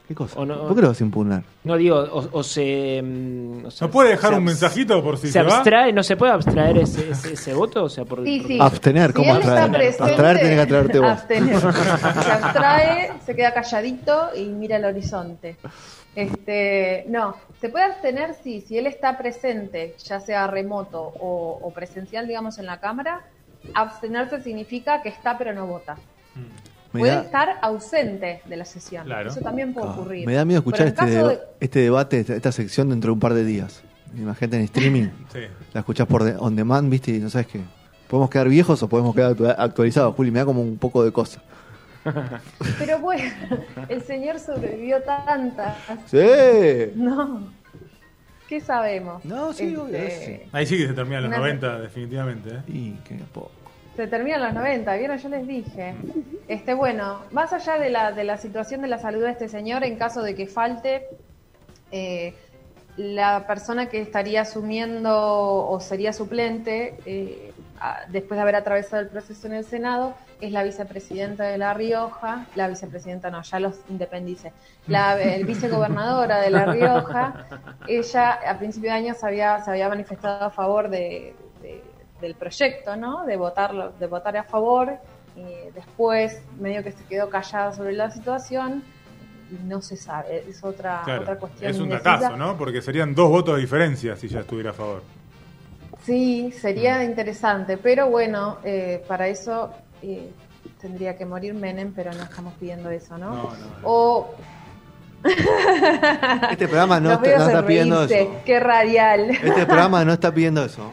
¿Qué 0.08 0.14
cosa? 0.14 0.44
no, 0.44 0.68
¿Por 0.68 0.76
qué 0.76 0.82
lo 0.82 0.90
vas 0.90 1.00
a 1.00 1.04
impugnar? 1.04 1.44
No, 1.64 1.78
digo, 1.78 1.96
o, 2.34 2.44
se, 2.44 3.02
mm, 3.02 3.68
¿No 3.80 3.90
puede 3.90 4.10
dejar 4.10 4.34
un 4.34 4.44
mensajito 4.44 5.02
por 5.02 5.18
si 5.18 5.28
se, 5.28 5.34
se 5.34 5.40
abstrae, 5.40 5.94
¿No 5.94 6.04
se 6.04 6.18
puede 6.18 6.34
abstraer 6.34 6.78
ese, 6.80 7.12
ese, 7.12 7.54
voto? 7.54 7.86
O 7.86 7.90
sea, 7.90 8.04
por, 8.04 8.24
sí, 8.26 8.44
sí. 8.46 8.58
Abstener, 8.60 9.14
¿cómo 9.14 9.34
abstraer? 9.34 9.96
abstraer 9.98 10.40
tiene 10.40 10.56
que 10.56 10.62
atraerte 10.62 11.00
vos. 11.00 11.10
Abstener. 11.10 11.58
se 11.60 12.32
abstrae, 12.32 13.14
se 13.26 13.36
queda 13.36 13.54
calladito 13.54 14.32
y 14.36 14.46
mira 14.48 14.76
el 14.76 14.84
horizonte. 14.84 15.56
Este, 16.16 17.06
no, 17.08 17.38
se 17.62 17.70
puede 17.70 17.86
abstener 17.86 18.36
sí, 18.44 18.60
si 18.60 18.78
él 18.78 18.88
está 18.88 19.18
presente, 19.18 19.96
ya 20.04 20.20
sea 20.20 20.48
remoto 20.48 21.02
o, 21.02 21.60
o 21.62 21.74
presencial, 21.74 22.28
digamos, 22.28 22.60
en 22.60 22.66
la 22.66 22.82
Cámara. 22.82 23.22
Abstenerse 23.74 24.42
significa 24.42 25.02
que 25.02 25.08
está 25.08 25.38
pero 25.38 25.54
no 25.54 25.66
vota. 25.66 25.96
Mm 26.36 26.73
puede 27.00 27.22
estar 27.22 27.58
ausente 27.62 28.42
de 28.46 28.58
la 28.58 28.66
sesión. 28.66 29.12
Eso 29.12 29.42
también 29.42 29.74
puede 29.74 29.88
ocurrir. 29.88 30.26
Me 30.26 30.34
da 30.34 30.46
miedo 30.46 30.60
escuchar 30.60 30.88
este, 30.88 31.40
este 31.60 31.80
debate, 31.80 32.20
esta, 32.20 32.52
sección 32.52 32.90
dentro 32.90 33.10
de 33.10 33.14
un 33.14 33.20
par 33.20 33.34
de 33.34 33.44
días. 33.44 33.84
Imagínate 34.16 34.58
en 34.58 34.64
streaming, 34.64 35.08
la 35.74 35.80
escuchás 35.80 36.06
por 36.06 36.22
on 36.40 36.56
demand, 36.56 36.90
viste, 36.90 37.12
y 37.12 37.20
no 37.20 37.30
sabes 37.30 37.48
qué. 37.48 37.62
¿Podemos 38.08 38.30
quedar 38.30 38.48
viejos 38.48 38.84
o 38.84 38.88
podemos 38.88 39.16
quedar 39.16 39.36
actualizados? 39.58 40.16
Juli, 40.16 40.30
me 40.30 40.40
da 40.40 40.46
como 40.46 40.62
un 40.62 40.78
poco 40.78 41.04
de 41.04 41.12
cosa. 41.12 41.42
Pero 42.78 43.00
bueno, 43.00 43.24
el 43.90 44.04
señor 44.04 44.40
sobrevivió 44.40 45.02
tantas. 45.02 45.78
Sí. 46.08 46.18
No. 46.96 47.52
¿Qué 48.48 48.60
sabemos? 48.60 49.24
No, 49.26 49.52
sí, 49.54 49.76
este, 49.94 50.48
Ahí 50.52 50.68
sí 50.68 50.78
que 50.78 50.88
se 50.88 50.94
terminan 50.94 51.24
los 51.24 51.32
90, 51.32 51.80
definitivamente. 51.80 52.50
¿eh? 52.50 52.62
Y 52.68 52.92
qué 53.04 53.16
poco. 53.34 53.63
Se 53.96 54.08
terminan 54.08 54.42
los 54.42 54.54
90, 54.54 54.96
¿vieron? 54.96 55.18
Yo 55.18 55.30
les 55.30 55.48
dije. 55.48 55.94
Este, 56.48 56.74
bueno, 56.74 57.22
más 57.32 57.54
allá 57.54 57.78
de 57.78 57.90
la, 57.90 58.12
de 58.12 58.24
la 58.24 58.38
situación 58.38 58.82
de 58.82 58.88
la 58.88 58.98
salud 58.98 59.22
de 59.24 59.32
este 59.32 59.48
señor, 59.48 59.84
en 59.84 59.98
caso 59.98 60.24
de 60.24 60.34
que 60.36 60.48
falte, 60.48 61.08
eh, 61.92 62.34
la 62.98 63.46
persona 63.48 63.88
que 63.90 64.02
estaría 64.02 64.42
asumiendo 64.42 65.68
o 65.68 65.80
sería 65.80 66.12
suplente, 66.12 66.98
eh, 67.06 67.54
después 68.10 68.38
de 68.38 68.42
haber 68.42 68.56
atravesado 68.56 69.02
el 69.02 69.10
proceso 69.10 69.48
en 69.48 69.54
el 69.54 69.66
Senado, 69.66 70.16
es 70.42 70.52
la 70.52 70.64
vicepresidenta 70.64 71.46
de 71.46 71.58
La 71.58 71.74
Rioja, 71.74 72.46
la 72.56 72.68
vicepresidenta 72.68 73.30
no, 73.30 73.42
ya 73.42 73.60
los 73.60 73.80
independice, 73.90 74.54
la 74.88 75.22
el 75.22 75.46
vicegobernadora 75.46 76.40
de 76.42 76.50
La 76.50 76.66
Rioja, 76.66 77.46
ella 77.88 78.40
a 78.48 78.58
principio 78.58 78.92
de 78.92 78.98
año 78.98 79.16
había, 79.22 79.62
se 79.62 79.72
había 79.72 79.90
manifestado 79.90 80.46
a 80.46 80.50
favor 80.50 80.90
de 80.90 81.36
del 82.24 82.36
proyecto, 82.36 82.96
¿no? 82.96 83.26
De 83.26 83.36
votarlo, 83.36 83.92
de 84.00 84.08
votar 84.08 84.36
a 84.38 84.44
favor. 84.44 84.94
Y 85.36 85.72
después, 85.74 86.42
medio 86.60 86.84
que 86.84 86.92
se 86.92 87.04
quedó 87.06 87.30
callada 87.30 87.74
sobre 87.74 87.94
la 87.94 88.10
situación 88.10 88.84
y 89.52 89.68
no 89.68 89.82
se 89.82 89.98
sabe. 89.98 90.46
Es 90.48 90.64
otra, 90.64 91.04
otra 91.20 91.36
cuestión. 91.38 91.70
Es 91.70 91.80
un 91.80 91.90
datazo, 91.90 92.38
¿no? 92.38 92.58
Porque 92.58 92.82
serían 92.82 93.14
dos 93.14 93.30
votos 93.30 93.56
de 93.56 93.62
diferencia 93.62 94.16
si 94.16 94.28
ya 94.28 94.40
estuviera 94.40 94.72
a 94.72 94.74
favor. 94.74 95.04
Sí, 96.04 96.52
sería 96.52 97.00
mm. 97.00 97.04
interesante, 97.04 97.78
pero 97.78 98.10
bueno, 98.10 98.58
eh, 98.64 99.04
para 99.08 99.28
eso 99.28 99.72
eh, 100.02 100.32
tendría 100.80 101.18
que 101.18 101.26
morir 101.26 101.54
Menem, 101.54 101.94
pero 101.94 102.14
no 102.14 102.24
estamos 102.24 102.54
pidiendo 102.56 102.90
eso, 102.90 103.18
¿no? 103.18 103.32
no, 103.32 103.50
O 103.84 104.36
este 106.52 106.68
programa 106.68 107.00
no, 107.00 107.14
está 107.14 107.66
pidiendo 107.66 108.04
eso. 108.04 108.42
Qué 108.46 108.60
radial. 108.60 109.30
Este 109.32 109.66
programa 109.66 110.04
no 110.04 110.14
está 110.14 110.34
pidiendo 110.34 110.66
eso. 110.66 110.92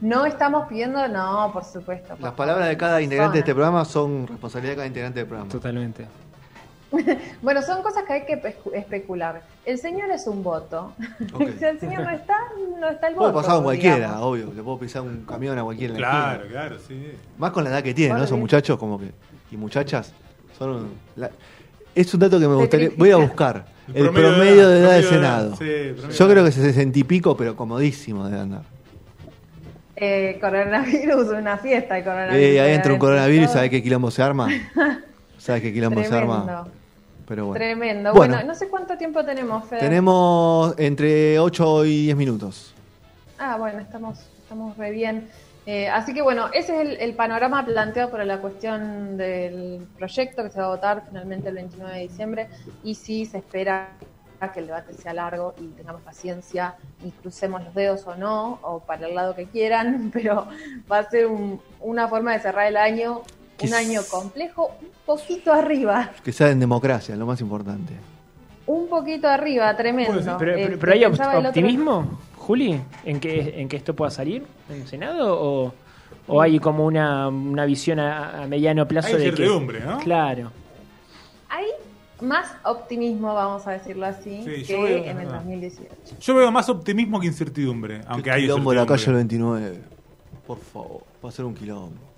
No 0.00 0.24
estamos 0.24 0.66
pidiendo, 0.68 1.06
no, 1.08 1.50
por 1.52 1.64
supuesto. 1.64 2.16
Las 2.20 2.32
palabras 2.32 2.68
de 2.68 2.76
cada 2.76 3.02
integrante 3.02 3.34
de 3.34 3.40
este 3.40 3.54
programa 3.54 3.84
son 3.84 4.26
responsabilidad 4.26 4.72
de 4.72 4.76
cada 4.76 4.86
integrante 4.86 5.18
del 5.20 5.28
programa. 5.28 5.50
Totalmente. 5.50 6.06
bueno, 7.42 7.62
son 7.62 7.82
cosas 7.82 8.04
que 8.04 8.12
hay 8.14 8.26
que 8.26 8.40
especular. 8.72 9.42
El 9.64 9.78
señor 9.78 10.10
es 10.10 10.26
un 10.26 10.42
voto. 10.42 10.92
si 11.58 11.64
el 11.64 11.78
señor 11.78 12.02
no 12.02 12.10
está, 12.10 12.36
no 12.80 12.88
está 12.88 13.08
el 13.08 13.14
voto. 13.14 13.32
Puede 13.32 13.42
pasar 13.42 13.54
con 13.56 13.64
cualquiera, 13.64 14.20
obvio. 14.20 14.52
Le 14.54 14.62
puedo 14.62 14.78
pisar 14.78 15.02
un 15.02 15.24
camión 15.24 15.58
a 15.58 15.62
cualquiera. 15.62 15.94
Claro, 15.94 16.48
claro, 16.48 16.76
sí. 16.78 17.12
Más 17.38 17.50
con 17.50 17.64
la 17.64 17.70
edad 17.70 17.82
que 17.82 17.94
tienen, 17.94 18.16
¿no? 18.16 18.24
Esos 18.24 18.38
muchachos 18.38 18.78
como 18.78 18.98
que 18.98 19.10
y 19.50 19.56
muchachas 19.56 20.12
son... 20.56 20.88
Es 21.94 22.14
un 22.14 22.20
dato 22.20 22.38
que 22.38 22.46
me 22.46 22.54
gustaría. 22.54 22.90
Voy 22.96 23.10
a 23.10 23.16
buscar. 23.16 23.66
El 23.92 24.10
promedio, 24.10 24.68
de 24.68 24.80
edad, 24.80 24.92
del 24.92 25.04
Senado. 25.04 25.58
Yo 25.58 26.28
creo 26.28 26.44
que 26.44 26.50
es 26.50 26.54
60 26.54 26.98
y 26.98 27.04
pico, 27.04 27.36
pero 27.36 27.56
comodísimo 27.56 28.28
de 28.28 28.38
andar. 28.38 28.62
Eh, 30.02 30.38
coronavirus, 30.40 31.28
una 31.28 31.58
fiesta 31.58 31.96
de 31.96 32.04
coronavirus. 32.04 32.36
Eh, 32.36 32.60
ahí 32.60 32.72
entra 32.72 32.92
un 32.94 32.98
coronavirus, 32.98 33.50
¿sabes 33.50 33.68
qué 33.68 33.82
quilombo 33.82 34.10
se 34.10 34.22
arma? 34.22 34.48
¿Sabes 35.38 35.60
qué 35.60 35.72
quilombo 35.74 36.02
se 36.02 36.14
arma? 36.14 36.66
Pero 37.28 37.46
bueno. 37.46 37.58
Tremendo. 37.58 38.14
Bueno, 38.14 38.42
no 38.42 38.54
sé 38.54 38.68
cuánto 38.68 38.96
tiempo 38.96 39.22
tenemos, 39.24 39.68
Fede. 39.68 39.80
Tenemos 39.80 40.74
entre 40.78 41.38
8 41.38 41.84
y 41.84 42.04
10 42.04 42.16
minutos. 42.16 42.74
Ah, 43.38 43.56
bueno, 43.58 43.78
estamos, 43.78 44.18
estamos 44.42 44.76
re 44.78 44.90
bien. 44.90 45.28
Eh, 45.66 45.88
así 45.88 46.14
que 46.14 46.22
bueno, 46.22 46.48
ese 46.54 46.80
es 46.80 47.00
el, 47.00 47.14
panorama 47.14 47.64
planteado 47.66 48.10
por 48.10 48.24
la 48.24 48.38
cuestión 48.38 49.18
del 49.18 49.86
proyecto 49.98 50.42
que 50.42 50.50
se 50.50 50.58
va 50.58 50.66
a 50.66 50.70
votar 50.70 51.04
finalmente 51.06 51.50
el 51.50 51.56
29 51.56 51.94
de 51.94 52.00
diciembre 52.00 52.48
y 52.82 52.94
si 52.94 53.26
se 53.26 53.38
espera 53.38 53.90
que 54.48 54.60
el 54.60 54.66
debate 54.66 54.94
sea 54.94 55.12
largo 55.12 55.54
y 55.60 55.66
tengamos 55.68 56.02
paciencia 56.02 56.74
y 57.04 57.10
crucemos 57.10 57.62
los 57.62 57.74
dedos 57.74 58.06
o 58.06 58.16
no, 58.16 58.58
o 58.62 58.80
para 58.80 59.06
el 59.06 59.14
lado 59.14 59.34
que 59.34 59.46
quieran, 59.46 60.10
pero 60.12 60.46
va 60.90 60.98
a 60.98 61.10
ser 61.10 61.28
una 61.80 62.08
forma 62.08 62.32
de 62.32 62.40
cerrar 62.40 62.66
el 62.66 62.76
año, 62.76 63.22
un 63.62 63.74
año 63.74 64.00
complejo, 64.10 64.72
un 64.80 64.88
poquito 65.04 65.52
arriba. 65.52 66.10
Que 66.24 66.32
sea 66.32 66.50
en 66.50 66.60
democracia, 66.60 67.14
lo 67.16 67.26
más 67.26 67.40
importante. 67.40 67.92
Un 68.66 68.88
poquito 68.88 69.28
arriba, 69.28 69.76
tremendo. 69.76 70.36
Pero, 70.38 70.78
pero, 70.78 70.92
hay 70.92 71.04
optimismo. 71.04 72.18
Juli, 72.36 72.80
en 73.04 73.20
que, 73.20 73.60
en 73.60 73.68
que 73.68 73.76
esto 73.76 73.94
pueda 73.94 74.10
salir 74.10 74.44
en 74.68 74.82
el 74.82 74.86
Senado 74.88 75.72
o, 76.28 76.40
hay 76.40 76.58
como 76.58 76.86
una, 76.86 77.28
una 77.28 77.64
visión 77.64 77.98
a, 77.98 78.46
mediano 78.48 78.86
plazo 78.86 79.08
hay 79.08 79.14
de 79.14 79.24
certidumbre, 79.24 79.80
¿no? 79.80 79.98
Claro. 79.98 80.52
Hay 81.48 81.66
más 82.22 82.48
optimismo, 82.64 83.34
vamos 83.34 83.66
a 83.66 83.72
decirlo 83.72 84.06
así, 84.06 84.42
que 84.66 85.10
en 85.10 85.20
el 85.20 85.28
2018. 85.28 85.90
Yo 86.20 86.34
veo 86.34 86.50
más 86.50 86.68
optimismo 86.68 87.20
que 87.20 87.26
incertidumbre, 87.26 88.02
aunque 88.06 88.30
hay 88.30 88.42
quilombo 88.42 88.74
la 88.74 88.86
calle 88.86 89.12
29. 89.12 89.80
Por 90.46 90.58
favor, 90.58 91.02
va 91.24 91.28
a 91.28 91.32
ser 91.32 91.44
un 91.44 91.54
quilombo. 91.54 92.10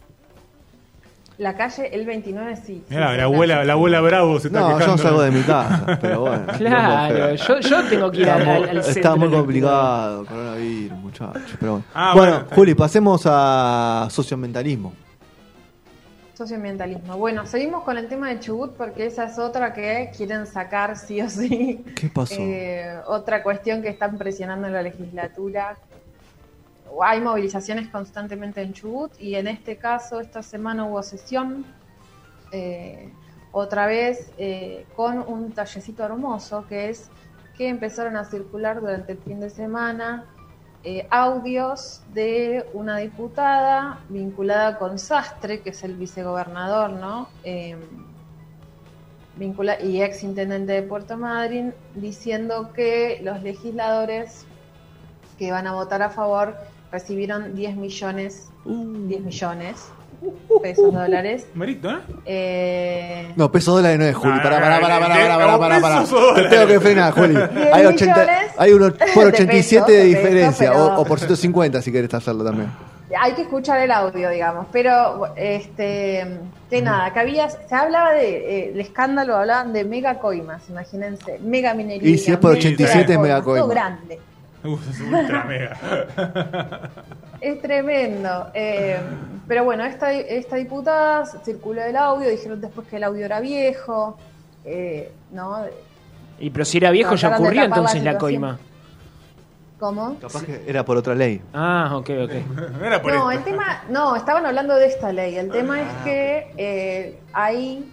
La 1.39 1.57
calle 1.57 1.89
el 1.93 2.05
29 2.07 2.57
sí. 2.57 2.85
Mira, 2.89 3.17
la, 3.17 3.25
abuela, 3.25 3.65
la 3.65 3.73
abuela 3.73 4.01
Bravo 4.01 4.39
se 4.39 4.49
está 4.49 4.61
no, 4.61 4.77
quejando. 4.77 4.97
yo 4.97 5.03
salgo 5.03 5.23
de 5.23 5.31
mi 5.31 5.43
casa, 5.43 5.99
pero 6.01 6.21
bueno. 6.21 6.47
Claro, 6.59 7.35
yo, 7.35 7.61
yo 7.61 7.85
tengo 7.89 8.11
que 8.11 8.21
ir 8.21 8.31
al, 8.31 8.69
al 8.69 8.77
Está 8.79 9.17
muy 9.17 9.31
complicado, 9.31 10.27
coronavirus, 10.27 10.99
muchachos. 10.99 11.57
Pero 11.59 11.73
bueno, 11.73 11.85
ah, 11.95 12.13
bueno, 12.15 12.45
Juli, 12.55 12.75
pasemos 12.75 13.23
a 13.25 14.09
socioambientalismo. 14.11 14.93
Socioambientalismo. 16.43 17.17
Bueno, 17.19 17.47
seguimos 17.47 17.85
con 17.85 17.97
el 17.99 18.09
tema 18.09 18.29
de 18.29 18.41
Chubut 18.41 18.73
porque 18.73 19.07
esa 19.07 19.27
es 19.27 19.39
otra 19.39 19.73
que 19.73 20.11
quieren 20.17 20.45
sacar 20.45 20.99
sí 20.99 21.21
o 21.21 21.31
sí. 21.31 21.85
¿Qué 21.95 22.09
pasó? 22.09 22.35
Eh, 22.37 22.99
otra 23.07 23.45
cuestión 23.45 23.81
que 23.81 23.89
están 23.89 24.19
presionando 24.19 24.67
en 24.67 24.73
la 24.73 24.83
legislatura 24.83 25.77
hay 27.01 27.21
movilizaciones 27.21 27.89
constantemente 27.89 28.61
en 28.61 28.73
Chubut 28.73 29.13
y 29.21 29.37
en 29.37 29.47
este 29.47 29.77
caso 29.77 30.21
esta 30.21 30.43
semana 30.43 30.85
hubo 30.85 31.01
sesión 31.05 31.65
eh, 32.51 33.13
otra 33.53 33.87
vez 33.87 34.33
eh, 34.37 34.85
con 34.97 35.21
un 35.21 35.53
tallecito 35.53 36.05
hermoso 36.05 36.67
que 36.69 36.91
es 36.91 37.09
que 37.57 37.69
empezaron 37.69 38.17
a 38.17 38.25
circular 38.25 38.81
durante 38.81 39.13
el 39.13 39.19
fin 39.19 39.39
de 39.39 39.49
semana 39.49 40.27
eh, 40.85 41.07
audios 41.11 42.03
de 42.13 42.67
una 42.73 42.99
diputada 42.99 44.01
vinculada 44.09 44.79
con 44.79 44.99
Sastre, 44.99 45.61
que 45.61 45.71
es 45.71 45.83
el 45.85 45.97
vicegobernador, 45.97 46.91
¿no? 46.91 47.29
vincula 49.37 49.81
y 49.81 50.03
ex 50.03 50.23
intendente 50.25 50.73
de 50.73 50.83
Puerto 50.83 51.17
Madryn, 51.17 51.75
diciendo 51.95 52.73
que 52.75 53.21
los 53.23 53.43
legisladores 53.43 54.45
que 55.39 55.51
van 55.51 55.67
a 55.67 55.73
votar 55.73 56.03
a 56.03 56.11
favor 56.11 56.55
recibieron 56.91 57.55
10 57.55 57.77
millones, 57.77 58.51
10 58.65 58.77
uh. 59.21 59.25
millones 59.25 59.93
pesos 60.63 60.93
dólares. 60.93 61.47
Merito, 61.55 61.91
¿eh? 61.91 61.99
¿eh? 62.27 63.33
No, 63.37 63.51
pesos 63.51 63.75
dólares 63.77 63.99
no 63.99 64.05
es, 64.05 64.17
Juli. 64.17 64.39
Pará, 64.43 64.61
pará, 64.61 64.81
pará, 64.81 65.01
pará, 65.01 65.39
pará, 65.39 65.59
pará, 65.59 65.81
pará. 65.81 66.05
Te 66.35 66.49
tengo 66.49 66.67
que 66.67 66.81
frenar, 66.81 67.13
Juli. 67.13 67.37
Hay, 67.73 67.87
80, 67.87 68.29
hay 68.57 68.73
uno 68.73 68.93
por 69.15 69.27
87 69.27 69.93
de, 69.93 70.05
diferencia, 70.05 70.73
o, 70.75 71.05
por 71.05 71.19
150 71.19 71.83
si 71.83 71.93
querés 71.93 72.13
hacerlo 72.15 72.45
también. 72.45 72.71
Hay 73.19 73.33
que 73.33 73.43
escuchar 73.43 73.81
el 73.81 73.91
audio, 73.91 74.31
digamos, 74.31 74.67
pero 74.73 75.35
este 75.37 76.27
que 76.71 76.81
nada, 76.81 77.13
que 77.13 77.21
había, 77.21 77.51
se 77.51 77.75
hablaba 77.75 78.13
de, 78.13 78.37
eh, 78.37 78.71
el 78.73 78.81
escándalo, 78.81 79.37
hablaban 79.37 79.75
de 79.75 79.85
mega 79.85 80.19
coimas, 80.19 80.67
imagínense, 80.71 81.39
mega 81.41 81.75
minería. 81.75 82.09
Y 82.09 82.17
si 82.17 82.33
es 82.33 82.39
por 82.39 82.53
87 82.53 83.13
es 83.13 83.19
mega 83.19 83.43
coimas. 83.43 83.69
grande 83.69 84.19
es 84.91 85.01
ultra 85.01 85.45
mega. 85.49 86.91
es 87.41 87.61
tremendo. 87.61 88.51
Eh, 88.55 88.99
pero 89.49 89.65
bueno, 89.65 89.85
esta, 89.85 90.13
esta 90.13 90.57
diputada 90.57 91.27
circuló 91.45 91.83
el 91.83 91.97
audio, 91.97 92.29
dijeron 92.29 92.61
después 92.61 92.87
que 92.89 92.97
el 92.97 93.05
audio 93.05 93.25
era 93.25 93.41
viejo. 93.41 94.17
Eh, 94.65 95.11
¿no? 95.33 95.65
Y 96.39 96.51
pero 96.51 96.65
si 96.65 96.79
era 96.79 96.91
viejo 96.91 97.15
ya 97.17 97.37
ocurrió 97.37 97.65
entonces 97.65 98.03
la, 98.03 98.19
coima. 98.19 98.59
¿Cómo? 99.79 100.17
Capaz 100.21 100.45
que 100.45 100.63
era 100.67 100.85
por 100.85 100.97
otra 100.97 101.15
ley. 101.15 101.43
Ah, 101.53 101.91
ok, 101.97 102.11
ok. 102.25 102.33
no, 103.05 103.33
el 103.33 103.43
tema, 103.43 103.83
no, 103.89 104.15
estaban 104.15 104.47
hablando 104.47 104.77
de 104.77 104.87
esta 104.87 105.13
ley. 105.13 105.37
El 105.37 105.51
tema 105.51 105.81
es 105.81 105.89
ah, 105.89 106.05
que 106.05 106.53
eh, 106.57 107.19
ahí 107.33 107.93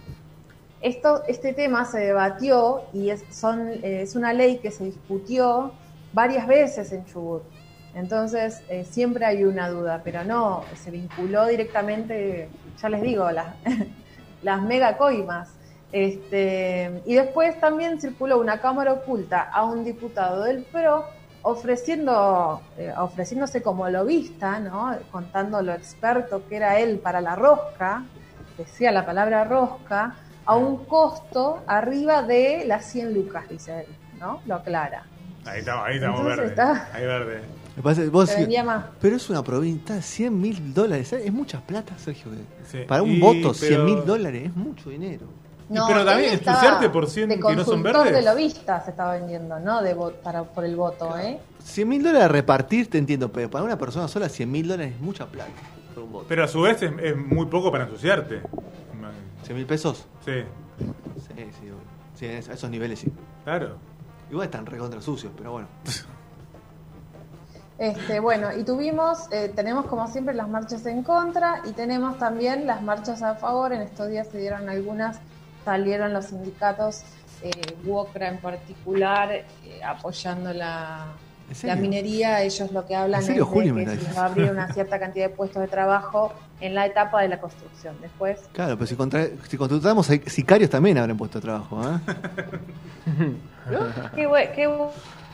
esto, 0.80 1.22
este 1.26 1.52
tema 1.52 1.84
se 1.84 1.98
debatió 1.98 2.82
y 2.92 3.10
es, 3.10 3.24
son, 3.30 3.70
es 3.82 4.14
una 4.14 4.32
ley 4.32 4.58
que 4.58 4.70
se 4.70 4.84
discutió 4.84 5.72
varias 6.12 6.46
veces 6.46 6.92
en 6.92 7.04
Chubut. 7.04 7.42
Entonces, 7.94 8.62
eh, 8.68 8.84
siempre 8.84 9.24
hay 9.24 9.44
una 9.44 9.68
duda, 9.68 10.00
pero 10.04 10.24
no, 10.24 10.64
se 10.76 10.90
vinculó 10.90 11.46
directamente, 11.46 12.48
ya 12.80 12.88
les 12.88 13.02
digo, 13.02 13.30
las, 13.30 13.54
las 14.42 14.62
mega 14.62 14.96
coimas. 14.96 15.56
Este, 15.92 17.02
y 17.04 17.14
después 17.14 17.58
también 17.58 18.00
circuló 18.00 18.38
una 18.38 18.60
cámara 18.60 18.92
oculta 18.92 19.42
a 19.42 19.64
un 19.64 19.84
diputado 19.84 20.44
del 20.44 20.62
PRO 20.62 21.04
ofreciendo, 21.42 22.60
eh, 22.76 22.92
ofreciéndose 22.96 23.62
como 23.62 23.88
lobista, 23.88 24.60
¿no? 24.60 24.94
contando 25.10 25.62
lo 25.62 25.72
experto 25.72 26.46
que 26.48 26.56
era 26.56 26.78
él 26.78 26.98
para 26.98 27.20
la 27.20 27.34
rosca, 27.34 28.04
decía 28.56 28.92
la 28.92 29.06
palabra 29.06 29.44
rosca, 29.44 30.16
a 30.44 30.56
un 30.56 30.84
costo 30.84 31.62
arriba 31.66 32.22
de 32.22 32.64
las 32.66 32.84
100 32.86 33.14
lucas, 33.14 33.48
dice 33.48 33.80
él, 33.80 33.86
¿no? 34.18 34.40
Lo 34.46 34.56
aclara. 34.56 35.04
Ahí 35.44 35.60
estamos, 35.60 35.86
ahí 35.86 35.94
estamos 35.96 36.24
verde. 36.24 36.62
Ahí 36.92 37.06
verde. 37.06 37.40
pero 39.00 39.16
es 39.16 39.30
una 39.30 39.42
provincia, 39.42 40.02
100 40.02 40.40
mil 40.40 40.74
dólares. 40.74 41.12
Es 41.12 41.32
mucha 41.32 41.60
plata, 41.60 41.96
Sergio. 41.98 42.30
Para 42.86 43.02
un 43.02 43.18
voto, 43.20 43.54
100 43.54 43.84
mil 43.84 44.04
dólares 44.04 44.46
es 44.46 44.56
mucho 44.56 44.90
dinero. 44.90 45.26
pero 45.68 46.04
también 46.04 46.34
ensuciarte 46.34 46.90
por 46.90 47.08
100 47.08 47.40
que 47.40 47.56
no 47.56 47.64
son 47.64 47.82
verdes. 47.82 48.12
de 48.12 48.22
lobista 48.22 48.84
se 48.84 48.90
estaba 48.90 49.14
vendiendo, 49.14 49.58
¿no? 49.60 49.82
De 49.82 49.96
para, 50.22 50.44
por 50.44 50.64
el 50.64 50.76
voto, 50.76 51.16
¿eh? 51.18 51.38
100 51.62 51.88
mil 51.88 52.02
dólares 52.02 52.24
a 52.24 52.28
repartir, 52.28 52.88
te 52.88 52.98
entiendo, 52.98 53.30
pero 53.30 53.50
para 53.50 53.64
una 53.64 53.78
persona 53.78 54.08
sola 54.08 54.28
100 54.28 54.50
mil 54.50 54.68
dólares 54.68 54.94
es 54.94 55.00
mucha 55.00 55.26
plata 55.26 55.50
por 55.94 56.04
un 56.04 56.12
voto. 56.12 56.26
Pero 56.28 56.44
a 56.44 56.48
su 56.48 56.62
vez 56.62 56.82
es, 56.82 57.16
muy 57.16 57.46
poco 57.46 57.70
para 57.70 57.84
ensuciarte. 57.84 58.42
¿100 59.46 59.54
mil 59.54 59.66
pesos? 59.66 60.06
Sí. 60.24 60.42
Sí, 60.78 61.34
sí, 61.36 61.68
sí, 62.14 62.26
a 62.26 62.38
esos 62.38 62.70
niveles 62.70 63.00
sí. 63.00 63.12
Claro. 63.44 63.76
Igual 64.30 64.46
están 64.46 64.66
recontra 64.66 65.00
sucios, 65.00 65.32
pero 65.36 65.52
bueno. 65.52 65.68
Este, 67.80 68.20
bueno, 68.20 68.54
y 68.54 68.62
tuvimos, 68.62 69.20
eh, 69.32 69.50
tenemos 69.56 69.86
como 69.86 70.06
siempre 70.06 70.34
las 70.34 70.50
marchas 70.50 70.84
en 70.84 71.02
contra 71.02 71.62
y 71.64 71.72
tenemos 71.72 72.18
también 72.18 72.66
las 72.66 72.82
marchas 72.82 73.22
a 73.22 73.36
favor. 73.36 73.72
En 73.72 73.80
estos 73.80 74.10
días 74.10 74.28
se 74.30 74.36
dieron 74.36 74.68
algunas, 74.68 75.18
salieron 75.64 76.12
los 76.12 76.26
sindicatos, 76.26 77.04
eh, 77.40 77.50
en 78.16 78.36
particular, 78.36 79.32
eh, 79.32 79.46
apoyando 79.82 80.52
la, 80.52 81.06
la 81.62 81.76
minería. 81.76 82.42
Ellos 82.42 82.72
lo 82.72 82.86
que 82.86 82.94
hablan 82.94 83.20
es 83.20 83.28
de 83.28 83.34
que 83.34 83.40
se 83.40 83.96
les 83.96 84.16
va 84.16 84.22
a 84.22 84.26
abrir 84.26 84.50
una 84.50 84.72
cierta 84.72 84.98
cantidad 84.98 85.28
de 85.28 85.34
puestos 85.34 85.62
de 85.62 85.68
trabajo 85.68 86.32
en 86.60 86.74
la 86.74 86.86
etapa 86.86 87.22
de 87.22 87.28
la 87.28 87.40
construcción. 87.40 87.96
Después. 88.00 88.38
Claro, 88.52 88.76
pero 88.76 88.86
si, 88.86 88.94
contra, 88.96 89.26
si 89.48 89.56
contratamos 89.56 90.06
sicarios 90.26 90.70
también 90.70 90.98
habrán 90.98 91.16
puesto 91.16 91.38
de 91.38 91.42
trabajo. 91.42 91.82
¿eh? 91.82 91.98
qué, 94.54 94.68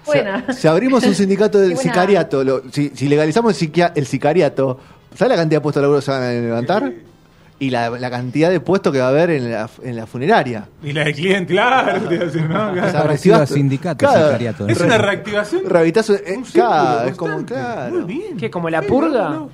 buena. 0.07 0.53
si 0.53 0.69
abrimos 0.69 1.05
un 1.05 1.15
sindicato 1.15 1.59
de 1.61 1.77
sicariato, 1.77 2.63
si, 2.71 3.09
legalizamos 3.09 3.61
el, 3.61 4.07
sicariato, 4.07 4.79
¿sabes 5.15 5.31
la 5.31 5.37
cantidad 5.37 5.59
de 5.59 5.63
puestos 5.63 5.81
de 5.81 5.83
laburo 5.83 6.01
se 6.01 6.11
van 6.11 6.23
a 6.23 6.31
levantar? 6.31 6.93
Y 7.59 7.71
la, 7.71 7.89
la, 7.91 8.11
cantidad 8.11 8.51
de 8.51 8.61
puestos 8.61 8.93
que 8.93 8.99
va 8.99 9.07
a 9.07 9.09
haber 9.09 9.31
en 9.31 9.51
la, 9.51 9.71
en 9.83 9.97
la 9.97 10.07
funeraria. 10.07 10.69
Y 10.83 10.93
la 10.93 11.05
de 11.05 11.15
cliente, 11.15 11.55
claro. 11.55 12.01
¿no? 12.51 13.47
sindicato, 13.47 14.07
sicariato. 14.07 14.69
Es 14.69 14.79
una 14.81 14.99
reactivación. 14.99 15.63
Eh, 15.65 16.43
claro, 16.53 17.09
es 17.09 17.17
como, 17.17 17.45
claro. 17.47 17.95
Muy 17.95 18.05
bien. 18.05 18.37
¿Qué, 18.37 18.51
como 18.51 18.69
la 18.69 18.83
purga? 18.83 19.47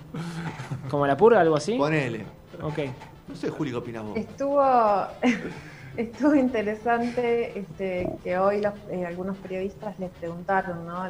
¿Como 0.90 1.06
la 1.06 1.16
purga, 1.16 1.40
algo 1.40 1.56
así? 1.56 1.76
Ponele. 1.76 2.24
Ok. 2.60 2.78
No 3.28 3.36
sé, 3.36 3.50
Juli, 3.50 3.70
¿qué 3.70 3.76
opinas 3.76 4.02
vos? 4.02 4.16
Estuvo... 4.16 4.62
estuvo 5.96 6.34
interesante 6.34 7.58
este, 7.58 8.08
que 8.24 8.38
hoy 8.38 8.62
eh, 8.90 9.06
algunos 9.06 9.36
periodistas 9.36 9.98
les 9.98 10.10
preguntaron 10.10 10.86
¿no? 10.86 11.02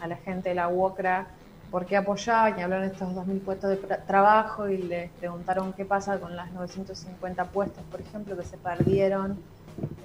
a 0.00 0.06
la 0.06 0.16
gente 0.16 0.48
de 0.50 0.54
la 0.56 0.68
UOCRA 0.68 1.28
por 1.74 1.86
qué 1.86 1.96
apoyaban 1.96 2.56
y 2.56 2.62
hablaron 2.62 2.86
de 2.86 2.92
estos 2.92 3.08
2.000 3.08 3.40
puestos 3.40 3.70
de 3.70 3.76
trabajo 4.06 4.68
y 4.68 4.78
les 4.78 5.10
preguntaron 5.10 5.72
qué 5.72 5.84
pasa 5.84 6.20
con 6.20 6.36
las 6.36 6.52
950 6.52 7.46
puestos, 7.46 7.82
por 7.90 8.00
ejemplo, 8.00 8.36
que 8.36 8.44
se 8.44 8.56
perdieron 8.56 9.36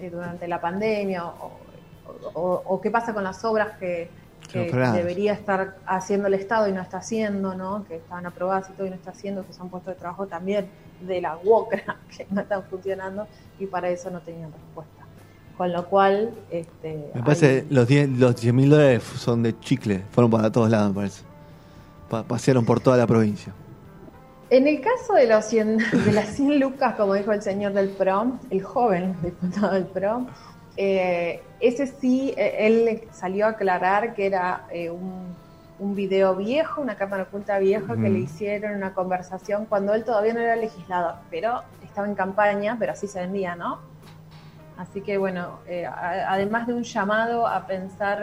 eh, 0.02 0.10
durante 0.10 0.48
la 0.48 0.60
pandemia 0.60 1.26
o, 2.34 2.82
qué 2.82 2.90
pasa 2.90 3.14
con 3.14 3.24
las 3.24 3.46
obras 3.46 3.78
que, 3.78 4.10
debería 4.52 5.34
estar 5.34 5.76
haciendo 5.86 6.26
el 6.26 6.34
Estado 6.34 6.68
y 6.68 6.72
no 6.72 6.82
está 6.82 6.98
haciendo, 6.98 7.54
¿no? 7.54 7.86
que 7.88 7.98
estaban 7.98 8.26
aprobadas 8.26 8.68
y 8.72 8.74
todo 8.74 8.88
y 8.88 8.90
no 8.90 8.96
está 8.96 9.12
haciendo, 9.12 9.46
que 9.46 9.54
son 9.54 9.70
puestos 9.70 9.94
de 9.94 10.00
trabajo 10.00 10.26
también 10.26 10.68
de 11.02 11.22
la 11.22 11.38
UOCRA 11.38 11.98
que 12.18 12.26
no 12.32 12.42
están 12.42 12.64
funcionando 12.64 13.28
y 13.60 13.68
para 13.68 13.90
eso 13.90 14.10
no 14.10 14.22
tenían 14.22 14.52
respuesta. 14.52 15.04
Con 15.56 15.72
lo 15.72 15.86
cual... 15.86 16.32
Este, 16.50 17.12
me 17.14 17.22
parece 17.22 17.68
los 17.70 17.88
10 17.88 18.18
los 18.18 18.44
mil 18.46 18.72
dólares 18.72 19.04
son 19.04 19.44
de 19.44 19.60
chicle, 19.60 20.02
fueron 20.10 20.32
para 20.32 20.52
todos 20.52 20.72
lados, 20.72 20.90
me 20.90 20.96
parece 20.96 21.29
pasearon 22.10 22.66
por 22.66 22.80
toda 22.80 22.98
la 22.98 23.08
provincia. 23.08 23.54
En 24.50 24.68
el 24.68 24.82
caso 24.82 25.14
de, 25.14 25.28
los 25.28 25.52
de 26.06 26.12
las 26.12 26.30
100 26.30 26.60
lucas, 26.60 26.96
como 26.96 27.14
dijo 27.14 27.32
el 27.32 27.42
señor 27.42 27.74
del 27.74 27.90
PROM, 27.90 28.40
el 28.50 28.64
joven 28.64 29.16
diputado 29.22 29.74
del 29.74 29.86
PROM, 29.86 30.28
eh, 30.76 31.44
ese 31.60 31.88
sí, 31.88 32.34
eh, 32.38 32.56
él 32.60 33.02
salió 33.12 33.46
a 33.46 33.50
aclarar 33.50 34.14
que 34.14 34.26
era 34.26 34.66
eh, 34.72 34.90
un, 34.90 35.36
un, 35.78 35.94
video 35.94 36.36
viejo, 36.36 36.82
una 36.82 36.96
cámara 36.96 37.24
oculta 37.24 37.60
vieja 37.60 37.96
que 37.96 38.10
le 38.10 38.20
hicieron 38.20 38.76
una 38.76 38.94
conversación 38.94 39.66
cuando 39.66 39.94
él 39.94 40.04
todavía 40.04 40.34
no 40.34 40.40
era 40.40 40.56
legislador, 40.56 41.16
pero 41.30 41.64
estaba 41.84 42.08
en 42.08 42.16
campaña, 42.16 42.78
pero 42.80 42.94
así 42.94 43.08
se 43.08 43.20
vendía, 43.20 43.56
¿no? 43.56 43.80
Así 44.78 45.02
que 45.02 45.18
bueno, 45.18 45.60
además 46.28 46.66
de 46.66 46.74
un 46.74 46.84
llamado 46.84 47.46
a 47.46 47.68
pensar 47.68 48.22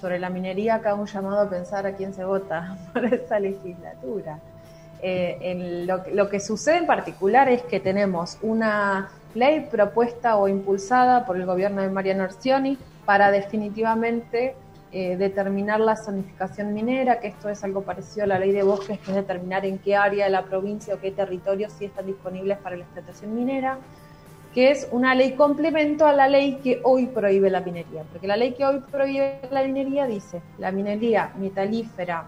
sobre 0.00 0.18
la 0.18 0.30
minería, 0.30 0.76
acá 0.76 0.94
un 0.94 1.06
llamado 1.06 1.40
a 1.40 1.50
pensar 1.50 1.86
a 1.86 1.92
quién 1.92 2.14
se 2.14 2.24
vota 2.24 2.76
por 2.92 3.04
esta 3.04 3.38
legislatura. 3.38 4.38
Eh, 5.02 5.84
lo, 5.86 6.30
que 6.30 6.40
sucede 6.40 6.78
en 6.78 6.86
particular 6.86 7.48
es 7.48 7.62
que 7.62 7.78
tenemos 7.78 8.38
una 8.40 9.10
ley 9.34 9.68
propuesta 9.70 10.36
o 10.36 10.48
impulsada 10.48 11.26
por 11.26 11.36
el 11.36 11.44
gobierno 11.44 11.82
de 11.82 11.90
Mariano 11.90 12.24
Orsioni 12.24 12.78
para 13.04 13.30
definitivamente 13.30 14.54
eh, 14.92 15.16
determinar 15.16 15.80
la 15.80 15.96
zonificación 15.96 16.72
minera, 16.72 17.20
que 17.20 17.28
esto 17.28 17.50
es 17.50 17.62
algo 17.64 17.82
parecido 17.82 18.24
a 18.24 18.28
la 18.28 18.38
ley 18.38 18.52
de 18.52 18.62
bosques, 18.62 18.98
que 19.00 19.10
es 19.10 19.16
determinar 19.16 19.66
en 19.66 19.78
qué 19.78 19.96
área 19.96 20.24
de 20.24 20.30
la 20.30 20.44
provincia 20.44 20.94
o 20.94 21.00
qué 21.00 21.10
territorio 21.10 21.68
sí 21.68 21.86
están 21.86 22.06
disponibles 22.06 22.56
para 22.58 22.76
la 22.76 22.84
explotación 22.84 23.34
minera 23.34 23.78
que 24.54 24.70
es 24.70 24.88
una 24.92 25.14
ley 25.14 25.32
complemento 25.32 26.06
a 26.06 26.12
la 26.12 26.28
ley 26.28 26.60
que 26.62 26.80
hoy 26.84 27.06
prohíbe 27.06 27.50
la 27.50 27.60
minería, 27.60 28.04
porque 28.12 28.28
la 28.28 28.36
ley 28.36 28.52
que 28.52 28.64
hoy 28.64 28.80
prohíbe 28.90 29.40
la 29.50 29.64
minería 29.64 30.06
dice, 30.06 30.40
la 30.58 30.70
minería 30.70 31.32
metalífera 31.36 32.26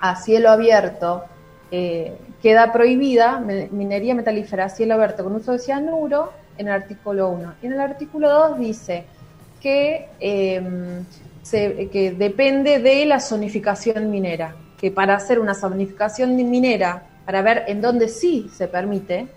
a 0.00 0.16
cielo 0.16 0.50
abierto 0.50 1.24
eh, 1.70 2.16
queda 2.42 2.72
prohibida, 2.72 3.38
minería 3.38 4.14
metalífera 4.14 4.64
a 4.64 4.68
cielo 4.68 4.94
abierto 4.94 5.24
con 5.24 5.34
uso 5.36 5.52
de 5.52 5.58
cianuro, 5.58 6.32
en 6.58 6.68
el 6.68 6.74
artículo 6.74 7.30
1. 7.30 7.54
Y 7.62 7.66
en 7.66 7.72
el 7.72 7.80
artículo 7.80 8.30
2 8.30 8.58
dice 8.58 9.04
que, 9.60 10.08
em, 10.20 11.04
que 11.50 12.14
depende 12.16 12.78
de 12.78 13.06
la 13.06 13.20
zonificación 13.20 14.10
minera, 14.10 14.54
que 14.78 14.90
para 14.90 15.14
hacer 15.14 15.38
una 15.38 15.54
zonificación 15.54 16.36
minera, 16.36 17.04
para 17.24 17.42
ver 17.42 17.64
en 17.68 17.80
dónde 17.80 18.08
sí 18.08 18.50
se 18.52 18.68
permite, 18.68 19.28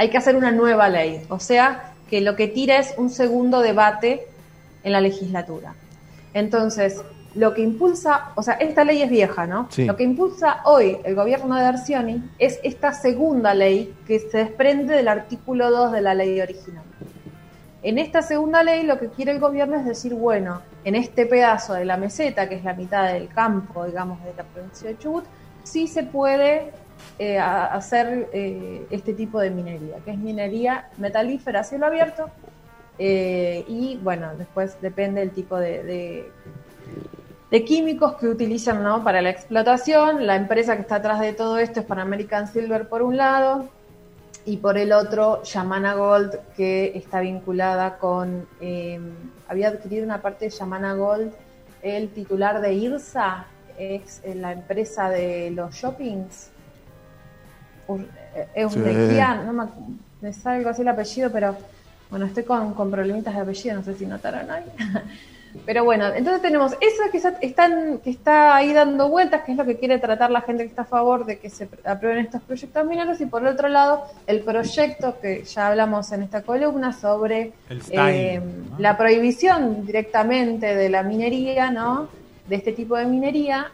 hay 0.00 0.08
que 0.08 0.16
hacer 0.16 0.34
una 0.34 0.50
nueva 0.50 0.88
ley. 0.88 1.26
O 1.28 1.38
sea, 1.38 1.92
que 2.08 2.22
lo 2.22 2.34
que 2.34 2.48
tira 2.48 2.78
es 2.78 2.94
un 2.96 3.10
segundo 3.10 3.60
debate 3.60 4.26
en 4.82 4.92
la 4.92 5.00
legislatura. 5.02 5.74
Entonces, 6.32 7.02
lo 7.34 7.52
que 7.52 7.60
impulsa, 7.60 8.32
o 8.34 8.42
sea, 8.42 8.54
esta 8.54 8.82
ley 8.82 9.02
es 9.02 9.10
vieja, 9.10 9.46
¿no? 9.46 9.68
Lo 9.76 9.96
que 9.96 10.04
impulsa 10.04 10.62
hoy 10.64 10.96
el 11.04 11.14
gobierno 11.14 11.54
de 11.54 11.66
Arcioni 11.66 12.22
es 12.38 12.60
esta 12.62 12.94
segunda 12.94 13.52
ley 13.52 13.94
que 14.06 14.18
se 14.20 14.38
desprende 14.38 14.96
del 14.96 15.06
artículo 15.06 15.70
2 15.70 15.92
de 15.92 16.00
la 16.00 16.14
ley 16.14 16.40
original. 16.40 16.84
En 17.82 17.98
esta 17.98 18.22
segunda 18.22 18.62
ley 18.62 18.84
lo 18.84 18.98
que 18.98 19.08
quiere 19.08 19.32
el 19.32 19.38
gobierno 19.38 19.76
es 19.76 19.84
decir, 19.84 20.14
bueno, 20.14 20.62
en 20.82 20.94
este 20.94 21.26
pedazo 21.26 21.74
de 21.74 21.84
la 21.84 21.98
meseta, 21.98 22.48
que 22.48 22.54
es 22.54 22.64
la 22.64 22.72
mitad 22.72 23.12
del 23.12 23.28
campo, 23.28 23.84
digamos, 23.84 24.24
de 24.24 24.32
la 24.34 24.44
provincia 24.44 24.88
de 24.88 24.96
Chubut, 24.96 25.24
sí 25.62 25.86
se 25.88 26.04
puede 26.04 26.72
eh, 27.18 27.38
a 27.38 27.66
hacer 27.66 28.28
eh, 28.32 28.86
este 28.90 29.12
tipo 29.12 29.40
de 29.40 29.50
minería, 29.50 29.96
que 30.04 30.12
es 30.12 30.18
minería 30.18 30.88
metalífera 30.96 31.60
a 31.60 31.64
cielo 31.64 31.86
abierto. 31.86 32.30
Eh, 32.98 33.64
y 33.68 33.98
bueno, 34.02 34.30
después 34.36 34.80
depende 34.80 35.20
del 35.20 35.30
tipo 35.30 35.58
de, 35.58 36.30
químicos 37.66 38.14
que 38.14 38.26
utilizan 38.28 38.82
¿no? 38.82 39.04
para 39.04 39.20
la 39.20 39.30
explotación. 39.30 40.26
La 40.26 40.36
empresa 40.36 40.76
que 40.76 40.82
está 40.82 40.96
atrás 40.96 41.20
de 41.20 41.32
todo 41.32 41.58
esto 41.58 41.80
es 41.80 41.86
Pan 41.86 41.98
American 41.98 42.48
Silver 42.48 42.88
por 42.88 43.02
un 43.02 43.16
lado 43.16 43.68
y 44.46 44.56
por 44.56 44.78
el 44.78 44.92
otro 44.92 45.42
Yamana 45.42 45.94
Gold 45.94 46.38
que 46.56 46.92
está 46.94 47.20
vinculada 47.20 47.98
con, 47.98 48.46
había 49.46 49.68
adquirido 49.68 50.04
una 50.04 50.22
parte 50.22 50.46
de 50.46 50.50
Yamana 50.50 50.94
Gold 50.94 51.32
el 51.82 52.10
titular 52.10 52.60
de 52.60 52.74
IRSA, 52.74 53.46
es 53.78 54.22
la 54.34 54.52
empresa 54.52 55.08
de 55.08 55.50
los 55.50 55.74
shoppings, 55.74 56.50
Eusdequian, 58.54 59.46
no 59.46 59.52
me, 59.52 59.64
me 60.20 60.32
sale 60.32 60.58
algo 60.58 60.70
así 60.70 60.82
el 60.82 60.88
apellido, 60.88 61.30
pero 61.30 61.56
bueno, 62.10 62.26
estoy 62.26 62.44
con, 62.44 62.74
con 62.74 62.90
problemitas 62.90 63.34
de 63.34 63.40
apellido, 63.40 63.76
no 63.76 63.84
sé 63.84 63.94
si 63.94 64.06
notaron 64.06 64.50
ahí. 64.50 64.64
Pero 65.66 65.84
bueno, 65.84 66.06
entonces 66.14 66.42
tenemos 66.42 66.72
eso 66.80 67.02
que, 67.10 67.46
están, 67.46 67.98
que 67.98 68.10
está 68.10 68.54
ahí 68.54 68.72
dando 68.72 69.08
vueltas, 69.08 69.42
que 69.42 69.52
es 69.52 69.58
lo 69.58 69.64
que 69.64 69.78
quiere 69.78 69.98
tratar 69.98 70.30
la 70.30 70.42
gente 70.42 70.62
que 70.62 70.68
está 70.68 70.82
a 70.82 70.86
favor 70.86 71.26
de 71.26 71.38
que 71.38 71.50
se 71.50 71.68
aprueben 71.84 72.26
estos 72.26 72.42
proyectos 72.42 72.86
mineros, 72.86 73.20
y 73.20 73.26
por 73.26 73.44
otro 73.44 73.68
lado, 73.68 74.04
el 74.26 74.42
proyecto 74.42 75.18
que 75.20 75.42
ya 75.44 75.68
hablamos 75.68 76.12
en 76.12 76.22
esta 76.22 76.42
columna 76.42 76.92
sobre 76.92 77.52
eh, 77.90 78.40
la 78.78 78.96
prohibición 78.96 79.84
directamente 79.84 80.74
de 80.74 80.88
la 80.88 81.02
minería, 81.02 81.70
¿no? 81.70 82.08
De 82.48 82.56
este 82.56 82.72
tipo 82.72 82.96
de 82.96 83.06
minería, 83.06 83.72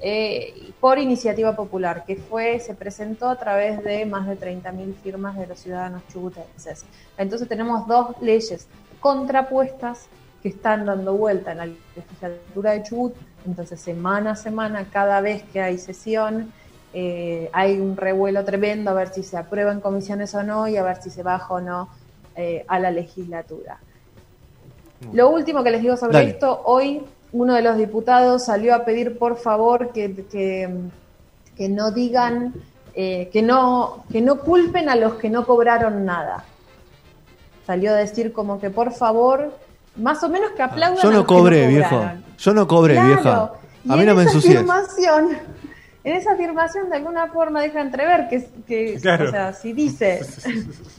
eh, 0.00 0.72
por 0.80 0.98
iniciativa 0.98 1.54
popular, 1.54 2.04
que 2.06 2.16
fue, 2.16 2.60
se 2.60 2.74
presentó 2.74 3.28
a 3.28 3.36
través 3.36 3.82
de 3.84 4.06
más 4.06 4.26
de 4.26 4.38
30.000 4.38 4.94
firmas 5.02 5.36
de 5.36 5.46
los 5.46 5.58
ciudadanos 5.58 6.02
chubutenses. 6.12 6.84
Entonces 7.16 7.48
tenemos 7.48 7.86
dos 7.86 8.20
leyes 8.20 8.68
contrapuestas 9.00 10.06
que 10.42 10.48
están 10.50 10.86
dando 10.86 11.14
vuelta 11.14 11.52
en 11.52 11.58
la 11.58 11.66
legislatura 11.66 12.72
de 12.72 12.82
Chubut, 12.82 13.14
entonces 13.46 13.80
semana 13.80 14.32
a 14.32 14.36
semana, 14.36 14.86
cada 14.90 15.20
vez 15.20 15.42
que 15.44 15.60
hay 15.60 15.78
sesión, 15.78 16.52
eh, 16.94 17.50
hay 17.52 17.78
un 17.78 17.96
revuelo 17.96 18.44
tremendo 18.44 18.90
a 18.90 18.94
ver 18.94 19.08
si 19.08 19.22
se 19.22 19.36
aprueba 19.36 19.72
en 19.72 19.80
comisiones 19.80 20.34
o 20.34 20.42
no 20.42 20.68
y 20.68 20.76
a 20.76 20.82
ver 20.82 21.02
si 21.02 21.10
se 21.10 21.22
baja 21.22 21.54
o 21.54 21.60
no 21.60 21.88
eh, 22.36 22.64
a 22.68 22.78
la 22.78 22.90
legislatura. 22.90 23.78
Lo 25.12 25.30
último 25.30 25.62
que 25.62 25.70
les 25.70 25.82
digo 25.82 25.96
sobre 25.96 26.24
esto, 26.24 26.62
hoy 26.64 27.02
uno 27.32 27.54
de 27.54 27.62
los 27.62 27.76
diputados 27.76 28.44
salió 28.44 28.74
a 28.74 28.84
pedir 28.84 29.18
por 29.18 29.36
favor 29.36 29.92
que, 29.92 30.24
que, 31.56 31.68
no 31.68 31.90
digan, 31.90 32.54
eh, 32.94 33.28
que, 33.32 33.42
no, 33.42 34.04
que 34.10 34.20
no 34.20 34.40
culpen 34.40 34.88
a 34.88 34.96
los 34.96 35.14
que 35.14 35.28
no 35.28 35.44
cobraron 35.46 36.04
nada. 36.04 36.44
Salió 37.66 37.90
a 37.90 37.96
decir 37.96 38.32
como 38.32 38.60
que 38.60 38.70
por 38.70 38.92
favor, 38.92 39.52
más 39.96 40.22
o 40.22 40.28
menos 40.28 40.52
que 40.52 40.62
aplaudan. 40.62 41.02
Yo 41.02 41.10
no 41.10 41.26
cobré, 41.26 41.66
viejo. 41.66 42.02
Yo 42.38 42.54
no 42.54 42.66
cobré, 42.66 43.02
vieja. 43.02 43.52
A 43.88 43.96
mí 43.96 44.04
no 44.04 44.14
me 44.14 44.22
ensucié. 44.22 44.64
En 46.04 46.16
esa 46.16 46.32
afirmación 46.32 46.88
de 46.88 46.96
alguna 46.96 47.26
forma 47.26 47.60
deja 47.60 47.80
entrever 47.80 48.28
que, 48.28 48.48
que 48.66 48.96
o 48.96 49.30
sea, 49.30 49.52
si 49.52 49.74
dice 49.74 50.20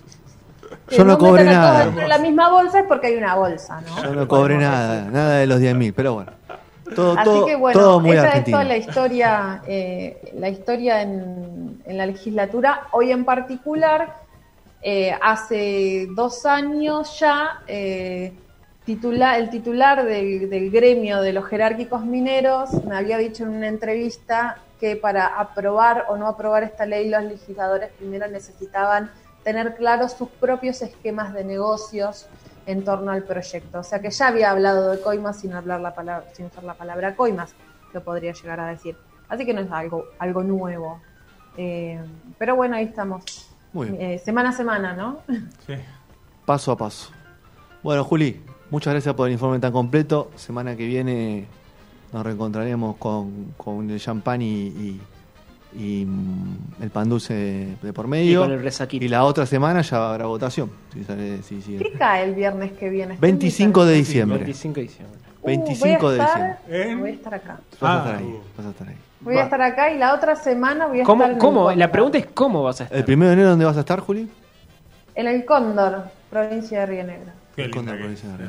Yo 0.89 1.03
no, 1.03 1.17
cobré 1.17 1.45
nada. 1.45 1.83
En 1.83 2.09
la 2.09 2.17
misma 2.17 2.49
bolsa 2.49 2.79
es 2.79 2.85
porque 2.87 3.07
hay 3.07 3.15
una 3.15 3.35
bolsa, 3.35 3.81
¿no? 3.81 4.03
Yo 4.03 4.15
no 4.15 4.27
cobré 4.27 4.57
nada, 4.57 5.03
nada 5.09 5.37
de 5.37 5.47
los 5.47 5.59
10.000, 5.59 5.93
pero 5.95 6.13
bueno. 6.15 6.31
Todo, 6.95 7.13
Así 7.15 7.23
todo, 7.23 7.45
que 7.45 7.55
bueno, 7.55 7.79
todo 7.79 7.99
muy 7.99 8.11
esa 8.11 8.29
es 8.29 8.45
toda 8.45 8.63
la 8.63 8.77
historia, 8.77 9.61
eh, 9.67 10.33
la 10.35 10.49
historia 10.49 11.03
en, 11.03 11.81
en, 11.85 11.97
la 11.97 12.07
legislatura. 12.07 12.87
Hoy 12.91 13.11
en 13.11 13.25
particular, 13.25 14.15
eh, 14.81 15.15
hace 15.21 16.07
dos 16.15 16.47
años 16.47 17.19
ya, 17.19 17.61
eh, 17.67 18.33
el 18.87 19.49
titular 19.51 20.03
del, 20.03 20.49
del 20.49 20.71
gremio 20.71 21.21
de 21.21 21.31
los 21.31 21.45
jerárquicos 21.45 22.03
mineros 22.03 22.71
me 22.85 22.95
había 22.97 23.19
dicho 23.19 23.43
en 23.43 23.49
una 23.49 23.67
entrevista 23.67 24.57
que 24.79 24.95
para 24.95 25.27
aprobar 25.27 26.05
o 26.09 26.17
no 26.17 26.27
aprobar 26.27 26.63
esta 26.63 26.87
ley 26.87 27.07
los 27.07 27.23
legisladores 27.23 27.91
primero 27.99 28.27
necesitaban 28.27 29.11
tener 29.43 29.75
claros 29.75 30.13
sus 30.13 30.29
propios 30.29 30.81
esquemas 30.81 31.33
de 31.33 31.43
negocios 31.43 32.27
en 32.65 32.83
torno 32.83 33.11
al 33.11 33.23
proyecto. 33.23 33.79
O 33.79 33.83
sea 33.83 33.99
que 33.99 34.11
ya 34.11 34.27
había 34.27 34.51
hablado 34.51 34.91
de 34.91 35.01
coimas 35.01 35.39
sin 35.39 35.53
hablar 35.53 35.81
la 35.81 35.95
palabra, 35.95 36.27
sin 36.33 36.45
usar 36.45 36.63
la 36.63 36.75
palabra 36.75 37.15
coimas, 37.15 37.53
lo 37.93 38.03
podría 38.03 38.33
llegar 38.33 38.59
a 38.59 38.67
decir. 38.67 38.95
Así 39.27 39.45
que 39.45 39.53
no 39.53 39.61
es 39.61 39.71
algo, 39.71 40.05
algo 40.19 40.43
nuevo. 40.43 41.01
Eh, 41.57 41.99
pero 42.37 42.55
bueno, 42.55 42.75
ahí 42.75 42.85
estamos 42.85 43.49
Muy 43.73 43.89
bien. 43.89 44.01
Eh, 44.01 44.19
semana 44.19 44.49
a 44.49 44.53
semana, 44.53 44.93
¿no? 44.93 45.19
Sí. 45.65 45.73
Paso 46.45 46.71
a 46.71 46.77
paso. 46.77 47.11
Bueno, 47.81 48.03
Juli, 48.03 48.41
muchas 48.69 48.93
gracias 48.93 49.15
por 49.15 49.27
el 49.27 49.33
informe 49.33 49.59
tan 49.59 49.71
completo. 49.71 50.31
Semana 50.35 50.75
que 50.75 50.85
viene 50.85 51.47
nos 52.11 52.23
reencontraremos 52.23 52.97
con, 52.97 53.53
con 53.57 53.89
el 53.89 53.99
champán 53.99 54.41
y, 54.41 54.67
y, 54.67 55.01
mm, 55.73 56.83
el 56.83 56.89
pan 56.89 57.09
dulce 57.09 57.77
de, 57.81 57.93
por 57.93 58.07
medio. 58.07 58.45
Y 58.45 58.47
con 58.47 58.51
el 58.51 59.03
Y 59.03 59.07
la 59.07 59.23
otra 59.23 59.45
semana 59.45 59.81
ya 59.81 60.11
habrá 60.11 60.25
votación. 60.25 60.69
Si 61.43 61.77
¿Qué 61.77 61.93
cae 61.97 62.23
el 62.23 62.35
viernes 62.35 62.71
que 62.73 62.89
viene? 62.89 63.17
25 63.19 63.85
de 63.85 63.93
diciembre. 63.95 64.39
25 64.39 64.75
de 64.75 64.81
diciembre. 64.81 65.19
25 65.43 66.05
uh, 66.05 66.09
de 66.09 66.19
diciembre. 66.19 66.95
Voy 66.95 67.09
a 67.09 67.13
estar 67.13 67.33
acá. 67.33 67.59
Vas 67.79 67.91
a 67.91 67.97
estar 67.97 68.15
ahí. 68.15 68.35
Ah. 68.35 68.51
Vas 68.57 68.65
a 68.65 68.69
estar 68.69 68.87
ahí. 68.87 68.95
Voy 69.21 69.35
a 69.35 69.43
estar 69.43 69.61
acá 69.61 69.91
y 69.91 69.97
la 69.97 70.13
otra 70.13 70.35
semana 70.35 70.87
voy 70.87 71.01
a 71.01 71.03
¿Cómo, 71.03 71.23
estar. 71.23 71.37
¿Cómo? 71.37 71.71
La 71.71 71.91
pregunta 71.91 72.17
es: 72.17 72.25
¿cómo 72.27 72.63
vas 72.63 72.81
a 72.81 72.83
estar? 72.85 72.97
¿El 72.97 73.03
primero 73.03 73.29
de 73.29 73.33
enero 73.33 73.49
dónde 73.49 73.65
vas 73.65 73.77
a 73.77 73.81
estar, 73.81 73.99
Juli? 73.99 74.29
En 75.15 75.27
el 75.27 75.43
Cóndor, 75.43 76.05
provincia 76.29 76.81
de 76.81 76.85
Río 76.85 77.03
Negro. 77.03 77.31
El 77.57 77.71
Cóndor, 77.71 77.97
provincia 77.97 78.29
de 78.29 78.37
Río 78.37 78.47